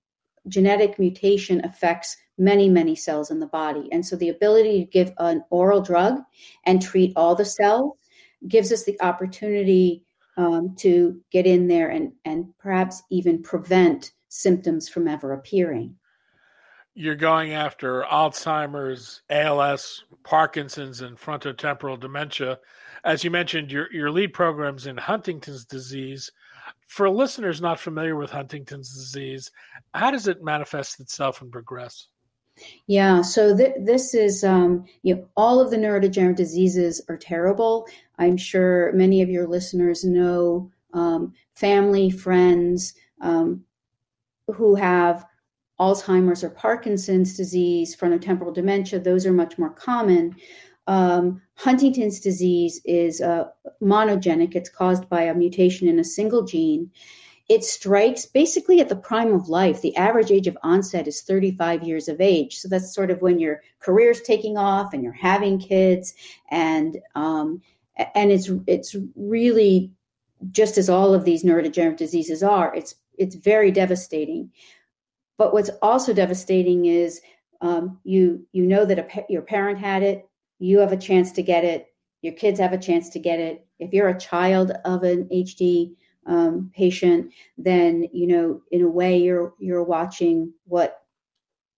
genetic 0.46 0.98
mutation 0.98 1.64
affects 1.64 2.16
many, 2.40 2.68
many 2.68 2.96
cells 2.96 3.30
in 3.30 3.38
the 3.38 3.46
body. 3.46 3.88
And 3.92 4.04
so 4.04 4.16
the 4.16 4.30
ability 4.30 4.84
to 4.84 4.90
give 4.90 5.12
an 5.18 5.44
oral 5.50 5.80
drug 5.80 6.20
and 6.64 6.82
treat 6.82 7.12
all 7.14 7.34
the 7.34 7.44
cells 7.44 7.92
gives 8.48 8.72
us 8.72 8.84
the 8.84 9.00
opportunity 9.02 10.02
um, 10.36 10.74
to 10.76 11.20
get 11.30 11.46
in 11.46 11.68
there 11.68 11.90
and, 11.90 12.12
and 12.24 12.46
perhaps 12.58 13.02
even 13.10 13.42
prevent 13.42 14.12
symptoms 14.28 14.88
from 14.88 15.06
ever 15.06 15.34
appearing. 15.34 15.94
You're 16.94 17.14
going 17.14 17.52
after 17.52 18.02
Alzheimer's, 18.02 19.22
ALS, 19.30 20.04
Parkinson's, 20.24 21.02
and 21.02 21.18
frontotemporal 21.18 22.00
dementia. 22.00 22.58
As 23.04 23.22
you 23.22 23.30
mentioned, 23.30 23.70
your, 23.70 23.92
your 23.92 24.10
lead 24.10 24.32
programs 24.32 24.86
in 24.86 24.96
Huntington's 24.96 25.64
disease. 25.64 26.30
For 26.88 27.08
listeners 27.08 27.60
not 27.60 27.78
familiar 27.78 28.16
with 28.16 28.30
Huntington's 28.30 28.92
disease, 28.92 29.50
how 29.94 30.10
does 30.10 30.26
it 30.26 30.42
manifest 30.42 31.00
itself 31.00 31.42
and 31.42 31.52
progress? 31.52 32.08
Yeah, 32.86 33.22
so 33.22 33.56
th- 33.56 33.74
this 33.80 34.14
is, 34.14 34.44
um, 34.44 34.84
you 35.02 35.14
know, 35.14 35.26
all 35.36 35.60
of 35.60 35.70
the 35.70 35.76
neurodegenerative 35.76 36.36
diseases 36.36 37.00
are 37.08 37.16
terrible. 37.16 37.86
I'm 38.18 38.36
sure 38.36 38.92
many 38.92 39.22
of 39.22 39.30
your 39.30 39.46
listeners 39.46 40.04
know 40.04 40.70
um, 40.92 41.32
family, 41.54 42.10
friends 42.10 42.94
um, 43.20 43.64
who 44.48 44.74
have 44.74 45.24
Alzheimer's 45.78 46.44
or 46.44 46.50
Parkinson's 46.50 47.36
disease, 47.36 47.96
frontotemporal 47.96 48.54
dementia, 48.54 48.98
those 49.00 49.24
are 49.24 49.32
much 49.32 49.56
more 49.56 49.70
common. 49.70 50.36
Um, 50.86 51.40
Huntington's 51.54 52.20
disease 52.20 52.80
is 52.84 53.20
uh, 53.20 53.44
monogenic, 53.82 54.54
it's 54.54 54.68
caused 54.68 55.08
by 55.08 55.22
a 55.22 55.34
mutation 55.34 55.88
in 55.88 56.00
a 56.00 56.04
single 56.04 56.42
gene. 56.42 56.90
It 57.50 57.64
strikes 57.64 58.26
basically 58.26 58.80
at 58.80 58.88
the 58.88 58.94
prime 58.94 59.34
of 59.34 59.48
life. 59.48 59.82
The 59.82 59.96
average 59.96 60.30
age 60.30 60.46
of 60.46 60.56
onset 60.62 61.08
is 61.08 61.22
35 61.22 61.82
years 61.82 62.06
of 62.06 62.20
age. 62.20 62.58
So 62.58 62.68
that's 62.68 62.94
sort 62.94 63.10
of 63.10 63.22
when 63.22 63.40
your 63.40 63.60
career's 63.80 64.20
taking 64.20 64.56
off 64.56 64.94
and 64.94 65.02
you're 65.02 65.12
having 65.12 65.58
kids. 65.58 66.14
And, 66.52 66.98
um, 67.16 67.60
and 68.14 68.30
it's, 68.30 68.48
it's 68.68 68.94
really 69.16 69.90
just 70.52 70.78
as 70.78 70.88
all 70.88 71.12
of 71.12 71.24
these 71.24 71.42
neurodegenerative 71.42 71.96
diseases 71.96 72.44
are, 72.44 72.72
it's, 72.72 72.94
it's 73.18 73.34
very 73.34 73.72
devastating. 73.72 74.52
But 75.36 75.52
what's 75.52 75.70
also 75.82 76.12
devastating 76.14 76.86
is 76.86 77.20
um, 77.62 77.98
you, 78.04 78.46
you 78.52 78.64
know 78.64 78.84
that 78.84 79.00
a, 79.00 79.24
your 79.28 79.42
parent 79.42 79.80
had 79.80 80.04
it, 80.04 80.28
you 80.60 80.78
have 80.78 80.92
a 80.92 80.96
chance 80.96 81.32
to 81.32 81.42
get 81.42 81.64
it, 81.64 81.88
your 82.22 82.34
kids 82.34 82.60
have 82.60 82.72
a 82.72 82.78
chance 82.78 83.08
to 83.08 83.18
get 83.18 83.40
it. 83.40 83.66
If 83.80 83.92
you're 83.92 84.08
a 84.08 84.20
child 84.20 84.70
of 84.84 85.02
an 85.02 85.28
HD 85.32 85.96
um, 86.26 86.70
patient, 86.74 87.32
then 87.58 88.06
you 88.12 88.26
know 88.26 88.62
in 88.70 88.82
a 88.82 88.88
way 88.88 89.16
you're 89.18 89.54
you're 89.58 89.84
watching 89.84 90.52
what 90.64 91.02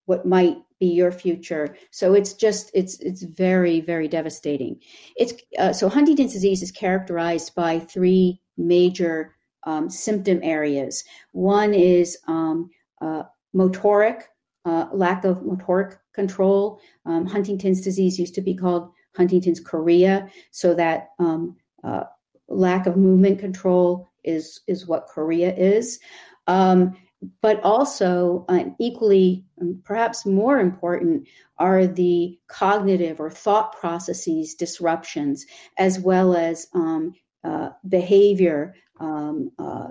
what 0.06 0.26
might 0.26 0.58
be 0.80 0.86
your 0.86 1.12
future. 1.12 1.76
So 1.90 2.14
it's 2.14 2.34
just 2.34 2.70
it's 2.74 2.98
it's 3.00 3.22
very 3.22 3.80
very 3.80 4.08
devastating. 4.08 4.80
It's 5.16 5.34
uh, 5.58 5.72
so 5.72 5.88
Huntington's 5.88 6.32
disease 6.32 6.62
is 6.62 6.70
characterized 6.70 7.54
by 7.54 7.78
three 7.78 8.40
major 8.56 9.34
um, 9.64 9.88
symptom 9.88 10.40
areas. 10.42 11.04
One 11.32 11.72
is 11.72 12.18
um, 12.26 12.70
uh, 13.00 13.22
motoric 13.54 14.22
uh, 14.64 14.86
lack 14.92 15.24
of 15.24 15.38
motoric 15.42 15.98
control. 16.14 16.80
Um, 17.06 17.26
Huntington's 17.26 17.80
disease 17.80 18.18
used 18.18 18.34
to 18.34 18.40
be 18.40 18.54
called 18.54 18.90
Huntington's 19.16 19.60
chorea, 19.60 20.28
so 20.50 20.74
that 20.74 21.10
um, 21.18 21.56
uh, 21.84 22.04
lack 22.48 22.86
of 22.86 22.96
movement 22.96 23.38
control 23.38 24.11
is 24.24 24.60
is 24.66 24.86
what 24.86 25.06
chorea 25.06 25.54
is. 25.54 26.00
Um, 26.46 26.96
but 27.40 27.62
also, 27.62 28.44
uh, 28.48 28.64
equally, 28.80 29.44
um, 29.60 29.80
perhaps 29.84 30.26
more 30.26 30.58
important, 30.58 31.28
are 31.58 31.86
the 31.86 32.38
cognitive 32.48 33.20
or 33.20 33.30
thought 33.30 33.78
processes 33.78 34.54
disruptions, 34.54 35.46
as 35.78 36.00
well 36.00 36.34
as 36.34 36.66
um, 36.74 37.14
uh, 37.44 37.70
behavior, 37.88 38.74
um, 38.98 39.50
uh, 39.58 39.88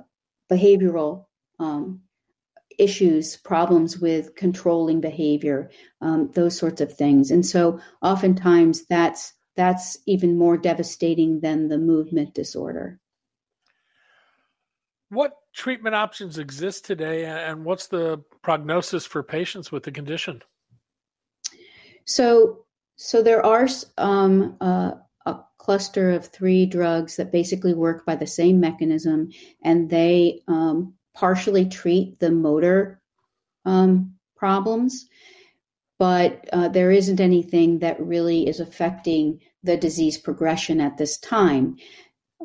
behavioral 0.52 1.26
um, 1.60 2.02
issues, 2.78 3.38
problems 3.38 3.98
with 3.98 4.36
controlling 4.36 5.00
behavior, 5.00 5.70
um, 6.02 6.32
those 6.34 6.58
sorts 6.58 6.82
of 6.82 6.94
things. 6.94 7.32
And 7.32 7.46
so, 7.46 7.80
oftentimes, 8.02 8.86
that's 8.88 9.34
that's 9.56 9.98
even 10.06 10.38
more 10.38 10.58
devastating 10.58 11.42
than 11.42 11.68
the 11.68 11.78
movement 11.78 12.34
disorder. 12.34 13.01
What 15.12 15.34
treatment 15.54 15.94
options 15.94 16.38
exist 16.38 16.86
today, 16.86 17.26
and 17.26 17.66
what's 17.66 17.88
the 17.88 18.24
prognosis 18.42 19.06
for 19.06 19.22
patients 19.22 19.70
with 19.70 19.84
the 19.84 19.92
condition? 19.92 20.42
So, 22.06 22.64
so 22.96 23.22
there 23.22 23.46
are 23.46 23.68
um, 23.98 24.56
uh, 24.62 24.92
a 25.26 25.40
cluster 25.58 26.12
of 26.12 26.28
three 26.28 26.66
drugs 26.66 27.18
that 27.18 27.30
basically 27.30 27.74
work 27.74 28.06
by 28.06 28.16
the 28.16 28.26
same 28.26 28.62
mechanism, 28.62 29.32
and 29.62 29.90
they 29.90 30.44
um, 30.48 30.94
partially 31.14 31.68
treat 31.68 32.18
the 32.22 32.32
motor 32.32 33.02
um, 33.66 34.14
problems, 34.38 35.10
but 36.00 36.48
uh, 36.54 36.70
there 36.70 36.90
isn't 36.90 37.20
anything 37.20 37.80
that 37.80 38.00
really 38.00 38.48
is 38.48 38.62
affecting 38.62 39.42
the 39.62 39.76
disease 39.76 40.18
progression 40.18 40.80
at 40.80 40.98
this 40.98 41.18
time 41.18 41.76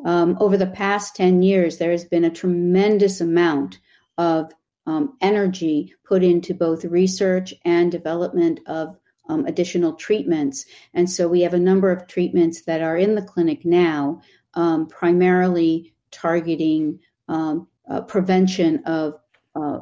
um, 0.05 0.37
over 0.39 0.57
the 0.57 0.67
past 0.67 1.15
10 1.15 1.41
years, 1.41 1.77
there 1.77 1.91
has 1.91 2.05
been 2.05 2.25
a 2.25 2.29
tremendous 2.29 3.21
amount 3.21 3.79
of 4.17 4.51
um, 4.85 5.17
energy 5.21 5.93
put 6.05 6.23
into 6.23 6.53
both 6.53 6.85
research 6.85 7.53
and 7.65 7.91
development 7.91 8.59
of 8.67 8.97
um, 9.29 9.45
additional 9.45 9.93
treatments. 9.93 10.65
And 10.93 11.09
so 11.09 11.27
we 11.27 11.41
have 11.41 11.53
a 11.53 11.59
number 11.59 11.91
of 11.91 12.07
treatments 12.07 12.61
that 12.63 12.81
are 12.81 12.97
in 12.97 13.15
the 13.15 13.21
clinic 13.21 13.65
now, 13.65 14.21
um, 14.53 14.87
primarily 14.87 15.93
targeting 16.11 16.99
um, 17.27 17.67
uh, 17.89 18.01
prevention 18.01 18.83
of, 18.85 19.19
uh, 19.55 19.79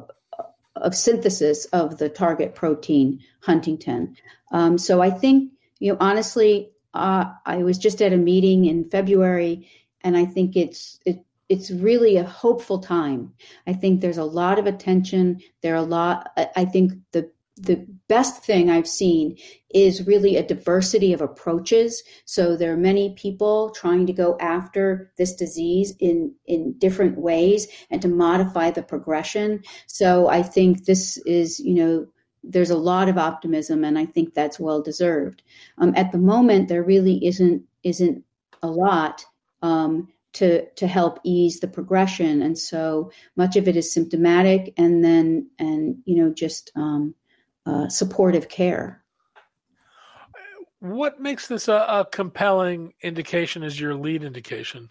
of 0.74 0.94
synthesis 0.94 1.66
of 1.66 1.98
the 1.98 2.08
target 2.08 2.54
protein, 2.54 3.20
huntingtin. 3.46 4.16
Um, 4.50 4.78
so 4.78 5.00
I 5.00 5.10
think, 5.10 5.52
you 5.78 5.92
know, 5.92 5.98
honestly, 6.00 6.70
uh, 6.94 7.32
I 7.44 7.58
was 7.58 7.78
just 7.78 8.02
at 8.02 8.12
a 8.12 8.16
meeting 8.16 8.64
in 8.64 8.84
February 8.84 9.68
and 10.06 10.16
I 10.16 10.24
think 10.24 10.56
it's 10.56 11.00
it, 11.04 11.18
it's 11.48 11.72
really 11.72 12.16
a 12.16 12.24
hopeful 12.24 12.78
time. 12.78 13.32
I 13.66 13.72
think 13.72 14.00
there's 14.00 14.18
a 14.18 14.24
lot 14.24 14.60
of 14.60 14.66
attention. 14.66 15.40
There 15.62 15.74
are 15.74 15.78
a 15.78 15.82
lot. 15.82 16.30
I 16.54 16.64
think 16.64 16.92
the 17.10 17.28
the 17.56 17.84
best 18.06 18.44
thing 18.44 18.70
I've 18.70 18.86
seen 18.86 19.36
is 19.70 20.06
really 20.06 20.36
a 20.36 20.46
diversity 20.46 21.12
of 21.12 21.22
approaches. 21.22 22.04
So 22.24 22.56
there 22.56 22.72
are 22.72 22.76
many 22.76 23.14
people 23.14 23.70
trying 23.70 24.06
to 24.06 24.12
go 24.12 24.36
after 24.38 25.10
this 25.18 25.34
disease 25.34 25.92
in 25.98 26.32
in 26.46 26.78
different 26.78 27.18
ways 27.18 27.66
and 27.90 28.00
to 28.02 28.08
modify 28.08 28.70
the 28.70 28.82
progression. 28.82 29.64
So 29.88 30.28
I 30.28 30.44
think 30.44 30.84
this 30.84 31.16
is 31.26 31.58
you 31.58 31.74
know 31.74 32.06
there's 32.44 32.70
a 32.70 32.78
lot 32.78 33.08
of 33.08 33.18
optimism, 33.18 33.82
and 33.82 33.98
I 33.98 34.06
think 34.06 34.34
that's 34.34 34.60
well 34.60 34.82
deserved. 34.82 35.42
Um, 35.78 35.92
at 35.96 36.12
the 36.12 36.18
moment, 36.18 36.68
there 36.68 36.84
really 36.84 37.26
isn't 37.26 37.64
isn't 37.82 38.22
a 38.62 38.68
lot 38.68 39.24
um, 39.62 40.08
to 40.34 40.68
to 40.72 40.86
help 40.86 41.18
ease 41.24 41.60
the 41.60 41.68
progression. 41.68 42.42
And 42.42 42.58
so 42.58 43.10
much 43.36 43.56
of 43.56 43.68
it 43.68 43.76
is 43.76 43.92
symptomatic, 43.92 44.74
and 44.76 45.04
then 45.04 45.50
and 45.58 45.98
you 46.04 46.16
know 46.16 46.32
just 46.32 46.70
um, 46.76 47.14
uh, 47.64 47.88
supportive 47.88 48.48
care. 48.48 49.02
What 50.80 51.20
makes 51.20 51.48
this 51.48 51.68
a, 51.68 51.86
a, 51.88 52.06
compelling 52.12 52.92
indication 53.00 53.62
as 53.62 53.80
your 53.80 53.94
lead 53.94 54.22
indication? 54.22 54.90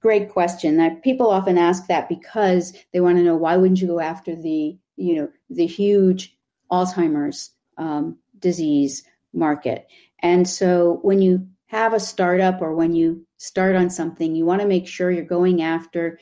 Great 0.00 0.30
question. 0.30 0.78
Now, 0.78 0.96
people 1.04 1.30
often 1.30 1.58
ask 1.58 1.86
that 1.86 2.08
because 2.08 2.72
they 2.92 3.00
want 3.00 3.18
to 3.18 3.22
know 3.22 3.36
why 3.36 3.56
wouldn't 3.56 3.80
you 3.80 3.86
go 3.86 4.00
after 4.00 4.34
the 4.34 4.76
you 4.96 5.14
know 5.14 5.28
the 5.50 5.66
huge 5.66 6.36
Alzheimer's 6.72 7.50
um, 7.78 8.18
disease 8.38 9.04
market. 9.32 9.86
And 10.20 10.48
so 10.48 10.98
when 11.02 11.20
you 11.22 11.46
have 11.66 11.92
a 11.94 12.00
startup 12.00 12.62
or 12.62 12.74
when 12.74 12.94
you 12.94 13.26
start 13.38 13.76
on 13.76 13.90
something, 13.90 14.34
you 14.34 14.44
want 14.44 14.60
to 14.60 14.68
make 14.68 14.86
sure 14.86 15.10
you're 15.10 15.24
going 15.24 15.62
after 15.62 16.18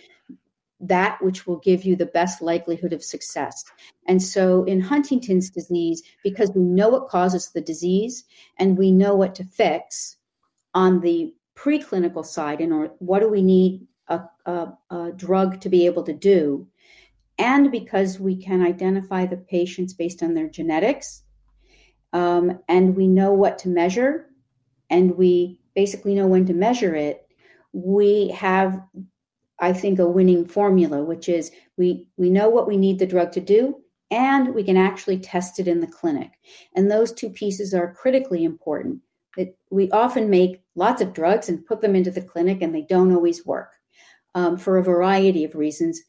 that 0.80 1.22
which 1.22 1.46
will 1.46 1.59
give 1.59 1.85
you 1.85 1.96
the 1.96 2.07
best 2.07 2.42
likelihood 2.42 2.92
of 2.92 3.02
success. 3.02 3.64
And 4.07 4.22
so 4.22 4.64
in 4.64 4.80
Huntington's 4.80 5.48
disease, 5.48 6.02
because 6.22 6.50
we 6.54 6.62
know 6.62 6.88
what 6.88 7.09
causes 7.09 7.50
the 7.50 7.61
disease 7.61 8.24
and 8.59 8.76
we 8.76 8.90
know 8.90 9.14
what 9.14 9.35
to 9.37 9.44
fix 9.44 10.16
on 10.74 11.00
the 11.00 11.33
preclinical 11.57 12.24
side, 12.24 12.61
and 12.61 12.72
or 12.72 12.92
what 12.98 13.20
do 13.20 13.28
we 13.28 13.40
need 13.40 13.87
a, 14.09 14.20
a, 14.44 14.72
a 14.90 15.12
drug 15.12 15.61
to 15.61 15.68
be 15.68 15.87
able 15.87 16.02
to 16.02 16.12
do, 16.12 16.66
and 17.38 17.70
because 17.70 18.18
we 18.18 18.37
can 18.37 18.61
identify 18.61 19.24
the 19.24 19.37
patients 19.37 19.94
based 19.94 20.22
on 20.22 20.35
their 20.35 20.48
genetics, 20.48 21.22
um, 22.12 22.59
and 22.68 22.96
we 22.96 23.07
know 23.07 23.33
what 23.33 23.57
to 23.59 23.68
measure, 23.68 24.26
and 24.90 25.16
we 25.16 25.60
basically 25.74 26.14
know 26.14 26.26
when 26.26 26.46
to 26.46 26.54
measure 26.54 26.94
it, 26.94 27.26
we 27.72 28.28
have, 28.28 28.80
I 29.58 29.72
think, 29.72 29.98
a 29.98 30.08
winning 30.08 30.46
formula, 30.46 31.02
which 31.02 31.28
is 31.28 31.50
we 31.76 32.06
we 32.16 32.30
know 32.30 32.48
what 32.48 32.68
we 32.68 32.76
need 32.76 32.98
the 32.98 33.06
drug 33.06 33.32
to 33.32 33.40
do, 33.40 33.76
and 34.10 34.54
we 34.54 34.62
can 34.62 34.76
actually 34.76 35.18
test 35.18 35.58
it 35.58 35.68
in 35.68 35.80
the 35.80 35.86
clinic. 35.86 36.30
And 36.74 36.90
those 36.90 37.12
two 37.12 37.30
pieces 37.30 37.74
are 37.74 37.94
critically 37.94 38.44
important. 38.44 39.00
That 39.36 39.56
we 39.70 39.90
often 39.90 40.30
make 40.30 40.62
lots 40.76 41.02
of 41.02 41.12
drugs 41.12 41.48
and 41.48 41.66
put 41.66 41.80
them 41.80 41.96
into 41.96 42.12
the 42.12 42.22
clinic, 42.22 42.62
and 42.62 42.74
they 42.74 42.82
don't 42.82 43.12
always 43.12 43.44
work 43.44 43.72
um, 44.34 44.56
for 44.56 44.78
a 44.78 44.84
variety 44.84 45.44
of 45.44 45.54
reasons. 45.54 46.00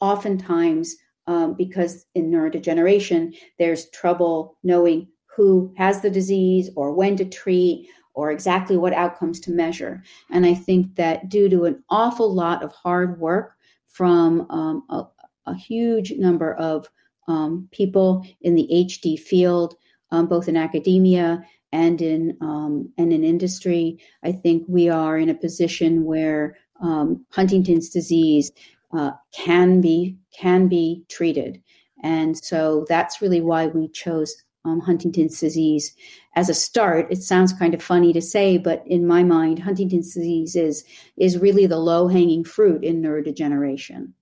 Oftentimes, 0.00 0.96
um, 1.26 1.54
because 1.54 2.06
in 2.14 2.30
neurodegeneration, 2.30 3.36
there's 3.58 3.90
trouble 3.90 4.56
knowing 4.62 5.08
who 5.36 5.72
has 5.76 6.00
the 6.00 6.10
disease 6.10 6.70
or 6.76 6.92
when 6.92 7.16
to 7.16 7.24
treat 7.24 7.88
or 8.14 8.30
exactly 8.30 8.76
what 8.76 8.92
outcomes 8.92 9.40
to 9.40 9.50
measure. 9.50 10.02
And 10.30 10.44
I 10.44 10.54
think 10.54 10.96
that 10.96 11.28
due 11.28 11.48
to 11.48 11.64
an 11.64 11.82
awful 11.88 12.32
lot 12.34 12.62
of 12.62 12.72
hard 12.72 13.20
work 13.20 13.56
from 13.86 14.50
um, 14.50 14.84
a, 14.88 15.04
a, 15.46 15.54
huge 15.54 16.12
number 16.12 16.54
of 16.54 16.88
um, 17.28 17.68
people 17.72 18.26
in 18.40 18.54
the 18.54 18.68
HD 18.72 19.18
field, 19.18 19.74
um, 20.10 20.26
both 20.26 20.48
in 20.48 20.56
academia 20.56 21.44
and 21.72 22.00
in 22.02 22.36
um, 22.40 22.92
and 22.98 23.12
in 23.12 23.24
industry, 23.24 23.98
I 24.22 24.32
think 24.32 24.64
we 24.68 24.88
are 24.88 25.18
in 25.18 25.28
a 25.28 25.34
position 25.34 26.04
where 26.04 26.56
um, 26.80 27.24
Huntington's 27.30 27.90
disease 27.90 28.52
uh, 28.92 29.12
can 29.32 29.80
be 29.80 30.16
can 30.36 30.68
be 30.68 31.04
treated. 31.08 31.62
And 32.02 32.36
so 32.36 32.86
that's 32.88 33.20
really 33.20 33.40
why 33.40 33.66
we 33.66 33.88
chose 33.88 34.34
um, 34.64 34.80
Huntington's 34.80 35.40
disease 35.40 35.94
as 36.36 36.48
a 36.48 36.54
start. 36.54 37.10
It 37.10 37.22
sounds 37.22 37.52
kind 37.52 37.74
of 37.74 37.82
funny 37.82 38.12
to 38.12 38.20
say, 38.20 38.58
but 38.58 38.82
in 38.86 39.06
my 39.06 39.22
mind, 39.22 39.58
Huntington's 39.58 40.14
disease 40.14 40.56
is 40.56 40.84
is 41.16 41.38
really 41.38 41.66
the 41.66 41.78
low 41.78 42.08
hanging 42.08 42.44
fruit 42.44 42.84
in 42.84 43.02
neurodegeneration. 43.02 44.12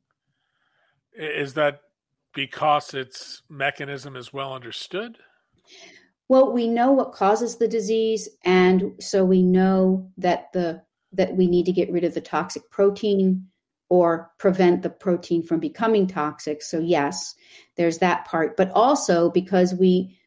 Is 1.12 1.55
that 1.55 1.81
because 2.35 2.94
its 2.94 3.42
mechanism 3.48 4.14
is 4.14 4.33
well 4.33 4.55
understood? 4.55 5.18
Well, 6.29 6.53
we 6.53 6.68
know 6.68 6.92
what 6.92 7.12
causes 7.12 7.57
the 7.57 7.68
disease, 7.68 8.29
and 8.44 8.92
so 9.01 9.24
we 9.24 9.42
know 9.42 10.11
that 10.18 10.53
the 10.53 10.83
that 11.12 11.35
we 11.35 11.46
need 11.46 11.66
to 11.66 11.72
get 11.72 11.90
rid 11.90 12.05
of 12.05 12.14
the 12.14 12.20
toxic 12.20 12.70
protein 12.70 13.48
or 13.88 14.31
prevent 14.38 14.83
the 14.83 14.90
protein 14.90 15.42
from 15.42 15.59
becoming 15.59 16.07
toxic. 16.07 16.62
So 16.62 16.79
yes, 16.79 17.35
there's 17.77 17.98
that 17.98 18.27
part, 18.27 18.57
but 18.57 18.70
also 18.72 19.31
because 19.31 19.74
we 19.74 20.17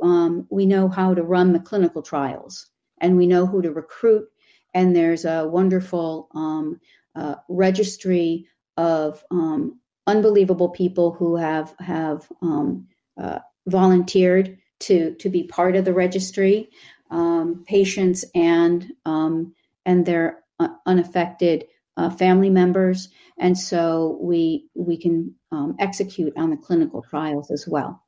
um, 0.00 0.46
we 0.50 0.66
know 0.66 0.88
how 0.88 1.14
to 1.14 1.22
run 1.22 1.52
the 1.52 1.60
clinical 1.60 2.02
trials 2.02 2.70
and 3.00 3.16
we 3.16 3.26
know 3.26 3.46
who 3.46 3.62
to 3.62 3.72
recruit, 3.72 4.28
and 4.74 4.94
there's 4.94 5.24
a 5.24 5.46
wonderful 5.46 6.28
um, 6.34 6.80
uh, 7.14 7.36
registry 7.48 8.46
of 8.76 9.24
um, 9.30 9.80
unbelievable 10.06 10.68
people 10.70 11.12
who 11.12 11.36
have 11.36 11.74
have 11.78 12.30
um, 12.42 12.86
uh, 13.20 13.38
volunteered 13.66 14.58
to 14.80 15.14
to 15.14 15.28
be 15.28 15.44
part 15.44 15.76
of 15.76 15.84
the 15.84 15.94
registry, 15.94 16.70
um, 17.10 17.64
patients 17.66 18.24
and 18.34 18.92
um, 19.04 19.54
and 19.84 20.04
their 20.04 20.42
uh, 20.58 20.68
unaffected 20.86 21.66
uh, 21.96 22.10
family 22.10 22.50
members, 22.50 23.08
and 23.38 23.56
so 23.56 24.18
we 24.20 24.68
we 24.74 24.96
can 24.96 25.34
execute 25.78 26.34
on 26.36 26.50
the 26.50 26.56
clinical 26.56 27.02
trials 27.02 27.50
as 27.50 27.66
well. 27.66 28.05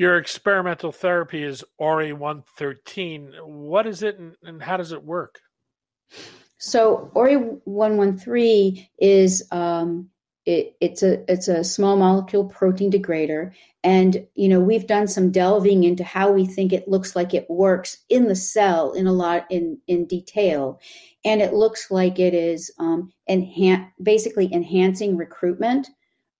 Your 0.00 0.16
experimental 0.16 0.92
therapy 0.92 1.42
is 1.42 1.62
ORI 1.76 2.14
113. 2.14 3.34
What 3.44 3.86
is 3.86 4.02
it 4.02 4.18
and, 4.18 4.34
and 4.42 4.62
how 4.62 4.78
does 4.78 4.92
it 4.92 5.04
work? 5.04 5.40
So 6.56 7.10
ORI 7.14 7.34
113 7.64 8.88
is 8.98 9.46
um, 9.52 10.08
it, 10.46 10.74
it's 10.80 11.02
a 11.02 11.30
it's 11.30 11.48
a 11.48 11.62
small 11.62 11.98
molecule 11.98 12.46
protein 12.46 12.90
degrader, 12.90 13.52
and 13.84 14.26
you 14.36 14.48
know 14.48 14.58
we've 14.58 14.86
done 14.86 15.06
some 15.06 15.30
delving 15.30 15.84
into 15.84 16.02
how 16.02 16.32
we 16.32 16.46
think 16.46 16.72
it 16.72 16.88
looks 16.88 17.14
like 17.14 17.34
it 17.34 17.50
works 17.50 17.98
in 18.08 18.26
the 18.26 18.34
cell 18.34 18.92
in 18.92 19.06
a 19.06 19.12
lot 19.12 19.44
in 19.50 19.76
in 19.86 20.06
detail, 20.06 20.80
and 21.26 21.42
it 21.42 21.52
looks 21.52 21.90
like 21.90 22.18
it 22.18 22.32
is 22.32 22.72
um, 22.78 23.12
enhan- 23.28 23.90
basically 24.02 24.50
enhancing 24.50 25.18
recruitment 25.18 25.88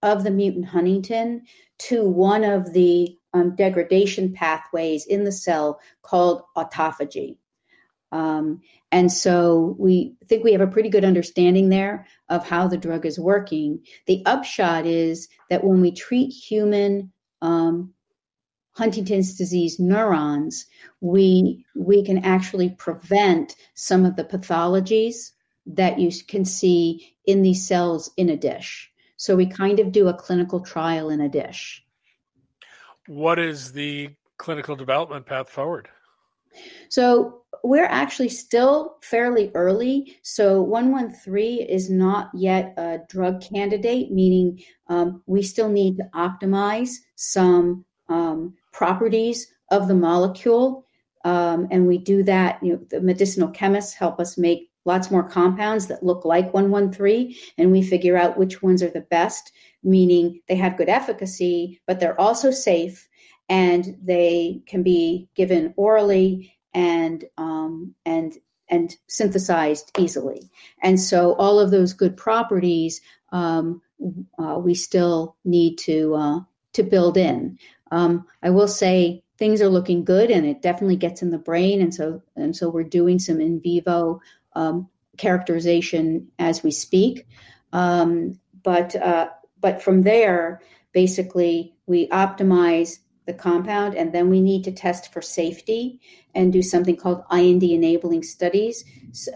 of 0.02 0.24
the 0.24 0.30
mutant 0.30 0.66
huntingtin 0.66 1.42
to 1.76 2.08
one 2.08 2.42
of 2.42 2.72
the 2.72 3.14
um, 3.32 3.54
degradation 3.54 4.32
pathways 4.32 5.06
in 5.06 5.24
the 5.24 5.32
cell 5.32 5.80
called 6.02 6.42
autophagy. 6.56 7.36
Um, 8.12 8.60
and 8.90 9.10
so 9.10 9.76
we 9.78 10.14
think 10.26 10.42
we 10.42 10.52
have 10.52 10.60
a 10.60 10.66
pretty 10.66 10.88
good 10.88 11.04
understanding 11.04 11.68
there 11.68 12.06
of 12.28 12.46
how 12.46 12.66
the 12.66 12.76
drug 12.76 13.06
is 13.06 13.20
working. 13.20 13.84
The 14.06 14.22
upshot 14.26 14.84
is 14.84 15.28
that 15.48 15.62
when 15.62 15.80
we 15.80 15.92
treat 15.92 16.30
human 16.30 17.12
um, 17.40 17.94
Huntington's 18.72 19.36
disease 19.36 19.78
neurons, 19.78 20.66
we 21.00 21.64
we 21.76 22.04
can 22.04 22.24
actually 22.24 22.70
prevent 22.70 23.54
some 23.74 24.04
of 24.04 24.16
the 24.16 24.24
pathologies 24.24 25.30
that 25.66 25.98
you 25.98 26.10
can 26.26 26.44
see 26.44 27.14
in 27.26 27.42
these 27.42 27.66
cells 27.66 28.10
in 28.16 28.28
a 28.28 28.36
dish. 28.36 28.90
So 29.16 29.36
we 29.36 29.46
kind 29.46 29.80
of 29.80 29.92
do 29.92 30.08
a 30.08 30.14
clinical 30.14 30.60
trial 30.60 31.10
in 31.10 31.20
a 31.20 31.28
dish. 31.28 31.84
What 33.06 33.38
is 33.38 33.72
the 33.72 34.10
clinical 34.38 34.76
development 34.76 35.26
path 35.26 35.48
forward? 35.48 35.88
So 36.88 37.42
we're 37.62 37.86
actually 37.86 38.28
still 38.28 38.96
fairly 39.02 39.50
early. 39.54 40.18
So 40.22 40.62
113 40.62 41.66
is 41.66 41.90
not 41.90 42.30
yet 42.34 42.74
a 42.76 43.00
drug 43.08 43.40
candidate, 43.40 44.10
meaning 44.10 44.62
um, 44.88 45.22
we 45.26 45.42
still 45.42 45.68
need 45.68 45.96
to 45.98 46.08
optimize 46.14 46.96
some 47.16 47.84
um, 48.08 48.54
properties 48.72 49.52
of 49.70 49.88
the 49.88 49.94
molecule. 49.94 50.84
Um, 51.24 51.68
and 51.70 51.86
we 51.86 51.98
do 51.98 52.22
that, 52.24 52.62
you 52.62 52.72
know, 52.72 52.80
the 52.88 53.00
medicinal 53.00 53.50
chemists 53.50 53.92
help 53.92 54.18
us 54.20 54.38
make 54.38 54.69
lots 54.84 55.10
more 55.10 55.28
compounds 55.28 55.86
that 55.86 56.02
look 56.02 56.24
like 56.24 56.54
113, 56.54 57.34
and 57.58 57.70
we 57.70 57.82
figure 57.82 58.16
out 58.16 58.38
which 58.38 58.62
ones 58.62 58.82
are 58.82 58.90
the 58.90 59.00
best, 59.02 59.52
meaning 59.82 60.40
they 60.48 60.56
have 60.56 60.76
good 60.76 60.88
efficacy, 60.88 61.80
but 61.86 62.00
they're 62.00 62.20
also 62.20 62.50
safe 62.50 63.08
and 63.48 63.96
they 64.02 64.62
can 64.66 64.82
be 64.82 65.28
given 65.34 65.74
orally 65.76 66.56
and 66.72 67.24
um, 67.36 67.94
and 68.06 68.34
and 68.68 68.96
synthesized 69.08 69.90
easily. 69.98 70.48
And 70.82 71.00
so 71.00 71.34
all 71.34 71.58
of 71.58 71.72
those 71.72 71.92
good 71.92 72.16
properties 72.16 73.00
um, 73.32 73.82
uh, 74.38 74.58
we 74.58 74.74
still 74.74 75.36
need 75.44 75.76
to 75.78 76.14
uh, 76.14 76.40
to 76.74 76.82
build 76.82 77.16
in. 77.16 77.58
Um, 77.90 78.26
I 78.42 78.50
will 78.50 78.68
say 78.68 79.22
things 79.38 79.60
are 79.60 79.68
looking 79.68 80.04
good, 80.04 80.30
and 80.30 80.46
it 80.46 80.62
definitely 80.62 80.96
gets 80.96 81.22
in 81.22 81.30
the 81.30 81.38
brain. 81.38 81.80
And 81.80 81.94
so 81.94 82.22
and 82.36 82.56
so 82.56 82.70
we're 82.70 82.84
doing 82.84 83.18
some 83.18 83.40
in 83.40 83.60
vivo 83.60 84.20
um, 84.54 84.88
characterization 85.16 86.28
as 86.38 86.62
we 86.62 86.70
speak. 86.70 87.26
Um, 87.72 88.40
but 88.62 88.96
uh, 88.96 89.30
but 89.60 89.82
from 89.82 90.02
there, 90.02 90.60
basically, 90.92 91.74
we 91.86 92.08
optimize 92.08 92.98
the 93.26 93.34
compound, 93.34 93.94
and 93.94 94.12
then 94.12 94.28
we 94.28 94.40
need 94.40 94.64
to 94.64 94.72
test 94.72 95.12
for 95.12 95.22
safety 95.22 96.00
and 96.34 96.52
do 96.52 96.62
something 96.62 96.96
called 96.96 97.22
IND 97.30 97.62
enabling 97.62 98.22
studies 98.22 98.84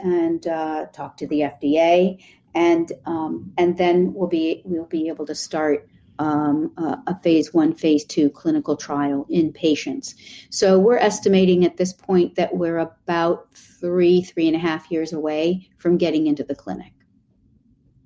and 0.03 0.47
uh, 0.47 0.87
talk 0.93 1.17
to 1.19 1.27
the 1.27 1.41
FDA, 1.41 2.23
and 2.55 2.91
um, 3.07 3.53
and 3.57 3.77
then 3.77 4.15
we'll 4.15 4.29
be 4.29 4.63
we'll 4.65 4.87
be 4.87 5.09
able 5.09 5.27
to 5.27 5.35
start 5.35 5.89
um, 6.19 6.73
a, 6.77 6.99
a 7.09 7.21
phase 7.23 7.53
one, 7.53 7.75
phase 7.75 8.05
two 8.05 8.31
clinical 8.31 8.77
trial 8.77 9.27
in 9.29 9.53
patients. 9.53 10.15
So 10.51 10.79
we're 10.79 10.99
estimating 10.99 11.65
at 11.65 11.77
this 11.77 11.93
point 11.93 12.35
that 12.37 12.55
we're 12.55 12.79
about 12.79 13.49
three 13.55 14.23
three 14.23 14.47
and 14.47 14.57
a 14.57 14.61
half 14.61 14.91
years 14.91 15.13
away 15.13 15.69
from 15.79 15.99
getting 15.99 16.27
into 16.27 16.45
the 16.45 16.55
clinic. 16.55 16.93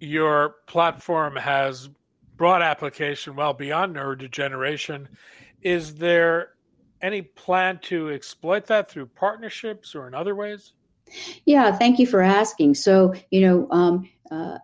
Your 0.00 0.56
platform 0.66 1.36
has 1.36 1.90
broad 2.36 2.62
application 2.62 3.34
well 3.34 3.52
beyond 3.52 3.96
neurodegeneration 3.96 5.08
is 5.62 5.94
there 5.94 6.50
any 7.02 7.22
plan 7.22 7.78
to 7.82 8.10
exploit 8.10 8.66
that 8.66 8.90
through 8.90 9.06
partnerships 9.06 9.94
or 9.94 10.08
in 10.08 10.14
other 10.14 10.34
ways? 10.34 10.72
Yeah, 11.46 11.76
thank 11.76 11.98
you 11.98 12.06
for 12.06 12.20
asking. 12.20 12.74
So, 12.74 13.14
you 13.30 13.40
know, 13.40 13.68
um, 13.70 14.08
uh, 14.30 14.58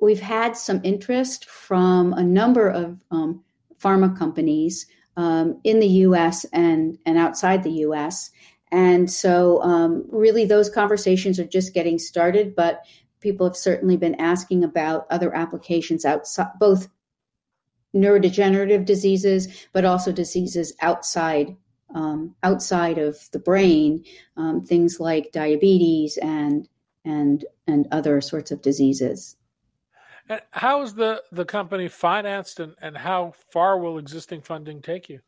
we've 0.00 0.20
had 0.20 0.56
some 0.56 0.80
interest 0.84 1.44
from 1.44 2.12
a 2.12 2.22
number 2.22 2.68
of 2.68 2.98
um, 3.10 3.42
pharma 3.78 4.16
companies 4.16 4.86
um, 5.16 5.60
in 5.64 5.80
the 5.80 5.88
US 5.88 6.44
and, 6.52 6.98
and 7.06 7.18
outside 7.18 7.62
the 7.62 7.84
US. 7.86 8.30
And 8.72 9.10
so, 9.10 9.62
um, 9.62 10.04
really, 10.08 10.44
those 10.44 10.70
conversations 10.70 11.40
are 11.40 11.46
just 11.46 11.74
getting 11.74 11.98
started, 11.98 12.54
but 12.54 12.82
people 13.20 13.46
have 13.46 13.56
certainly 13.56 13.96
been 13.96 14.14
asking 14.14 14.64
about 14.64 15.06
other 15.10 15.34
applications 15.34 16.04
outside, 16.04 16.52
both 16.58 16.88
neurodegenerative 17.94 18.84
diseases, 18.84 19.66
but 19.72 19.84
also 19.84 20.12
diseases 20.12 20.72
outside 20.80 21.56
um, 21.92 22.36
outside 22.44 22.98
of 22.98 23.18
the 23.32 23.40
brain, 23.40 24.04
um, 24.36 24.64
things 24.64 25.00
like 25.00 25.32
diabetes 25.32 26.16
and 26.18 26.68
and 27.04 27.44
and 27.66 27.88
other 27.90 28.20
sorts 28.20 28.52
of 28.52 28.62
diseases. 28.62 29.36
And 30.30 30.40
how 30.52 30.82
is 30.82 30.94
the 30.94 31.22
the 31.32 31.44
company 31.44 31.88
financed, 31.88 32.60
and, 32.60 32.74
and 32.80 32.96
how 32.96 33.34
far 33.50 33.78
will 33.78 33.98
existing 33.98 34.42
funding 34.42 34.80
take 34.80 35.08
you? 35.08 35.20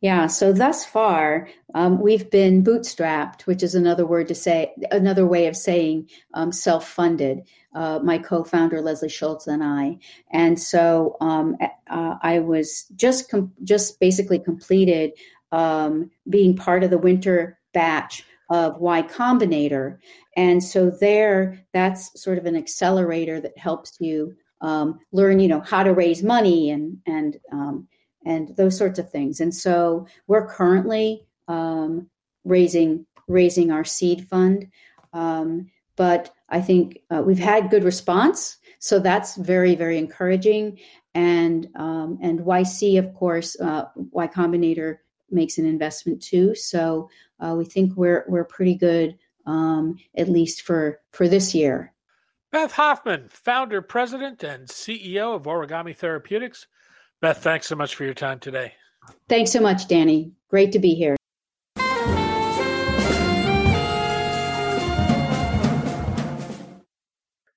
Yeah, 0.00 0.26
so 0.28 0.52
thus 0.52 0.84
far 0.84 1.48
um, 1.74 2.00
we've 2.00 2.30
been 2.30 2.62
bootstrapped, 2.62 3.42
which 3.42 3.62
is 3.62 3.74
another 3.74 4.06
word 4.06 4.28
to 4.28 4.34
say, 4.34 4.72
another 4.90 5.26
way 5.26 5.46
of 5.46 5.56
saying 5.56 6.10
um, 6.34 6.52
self-funded 6.52 7.48
uh, 7.74 7.98
my 8.00 8.18
co-founder 8.18 8.82
Leslie 8.82 9.08
Schultz 9.08 9.46
and 9.46 9.64
I. 9.64 9.98
And 10.30 10.60
so 10.60 11.16
um, 11.20 11.56
uh, 11.88 12.16
I 12.22 12.38
was 12.38 12.84
just 12.94 13.30
com- 13.30 13.52
just 13.64 13.98
basically 13.98 14.38
completed 14.38 15.12
um, 15.50 16.10
being 16.28 16.54
part 16.56 16.84
of 16.84 16.90
the 16.90 16.98
winter 16.98 17.58
batch 17.72 18.24
of 18.48 18.78
Y 18.78 19.02
Combinator, 19.02 19.98
and 20.36 20.62
so 20.62 20.90
there, 20.90 21.58
that's 21.72 22.20
sort 22.20 22.38
of 22.38 22.46
an 22.46 22.56
accelerator 22.56 23.40
that 23.40 23.56
helps 23.58 23.96
you 24.00 24.36
um, 24.60 24.98
learn, 25.12 25.40
you 25.40 25.48
know, 25.48 25.60
how 25.60 25.82
to 25.82 25.92
raise 25.92 26.22
money 26.22 26.70
and 26.70 26.98
and 27.06 27.36
um, 27.52 27.88
and 28.24 28.56
those 28.56 28.76
sorts 28.76 28.98
of 28.98 29.10
things. 29.10 29.40
And 29.40 29.54
so 29.54 30.06
we're 30.26 30.46
currently 30.46 31.26
um, 31.48 32.08
raising 32.44 33.06
raising 33.28 33.70
our 33.70 33.84
seed 33.84 34.28
fund. 34.28 34.68
Um, 35.12 35.70
but 35.96 36.34
I 36.48 36.60
think 36.60 36.98
uh, 37.10 37.22
we've 37.24 37.38
had 37.38 37.70
good 37.70 37.84
response, 37.84 38.58
so 38.78 38.98
that's 38.98 39.36
very 39.36 39.74
very 39.74 39.98
encouraging. 39.98 40.78
And 41.14 41.68
um, 41.76 42.18
and 42.20 42.40
YC, 42.40 42.98
of 42.98 43.14
course, 43.14 43.58
uh, 43.60 43.86
Y 43.94 44.26
Combinator 44.28 44.98
makes 45.30 45.58
an 45.58 45.66
investment 45.66 46.22
too. 46.22 46.54
So 46.54 47.10
uh, 47.40 47.54
we 47.56 47.64
think 47.64 47.96
we're 47.96 48.24
we're 48.28 48.44
pretty 48.44 48.74
good, 48.74 49.16
um, 49.46 49.98
at 50.16 50.28
least 50.28 50.62
for 50.62 51.00
for 51.12 51.28
this 51.28 51.54
year. 51.54 51.92
Beth 52.52 52.72
Hoffman, 52.72 53.28
founder, 53.28 53.82
president, 53.82 54.42
and 54.42 54.68
CEO 54.68 55.34
of 55.34 55.42
Origami 55.42 55.96
Therapeutics. 55.96 56.66
Beth, 57.20 57.42
thanks 57.42 57.66
so 57.66 57.76
much 57.76 57.94
for 57.94 58.04
your 58.04 58.14
time 58.14 58.38
today. 58.38 58.72
Thanks 59.28 59.52
so 59.52 59.60
much, 59.60 59.88
Danny. 59.88 60.32
Great 60.48 60.72
to 60.72 60.78
be 60.78 60.94
here. 60.94 61.16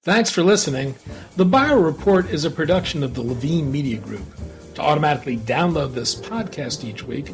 Thanks 0.04 0.30
for 0.30 0.44
listening. 0.44 0.96
The 1.36 1.46
Bio 1.46 1.80
Report 1.80 2.30
is 2.30 2.46
a 2.46 2.50
production 2.50 3.04
of 3.04 3.14
the 3.14 3.22
Levine 3.22 3.72
Media 3.72 4.00
Group. 4.00 4.26
To 4.76 4.82
automatically 4.82 5.38
download 5.38 5.94
this 5.94 6.16
podcast 6.16 6.84
each 6.84 7.04
week, 7.04 7.34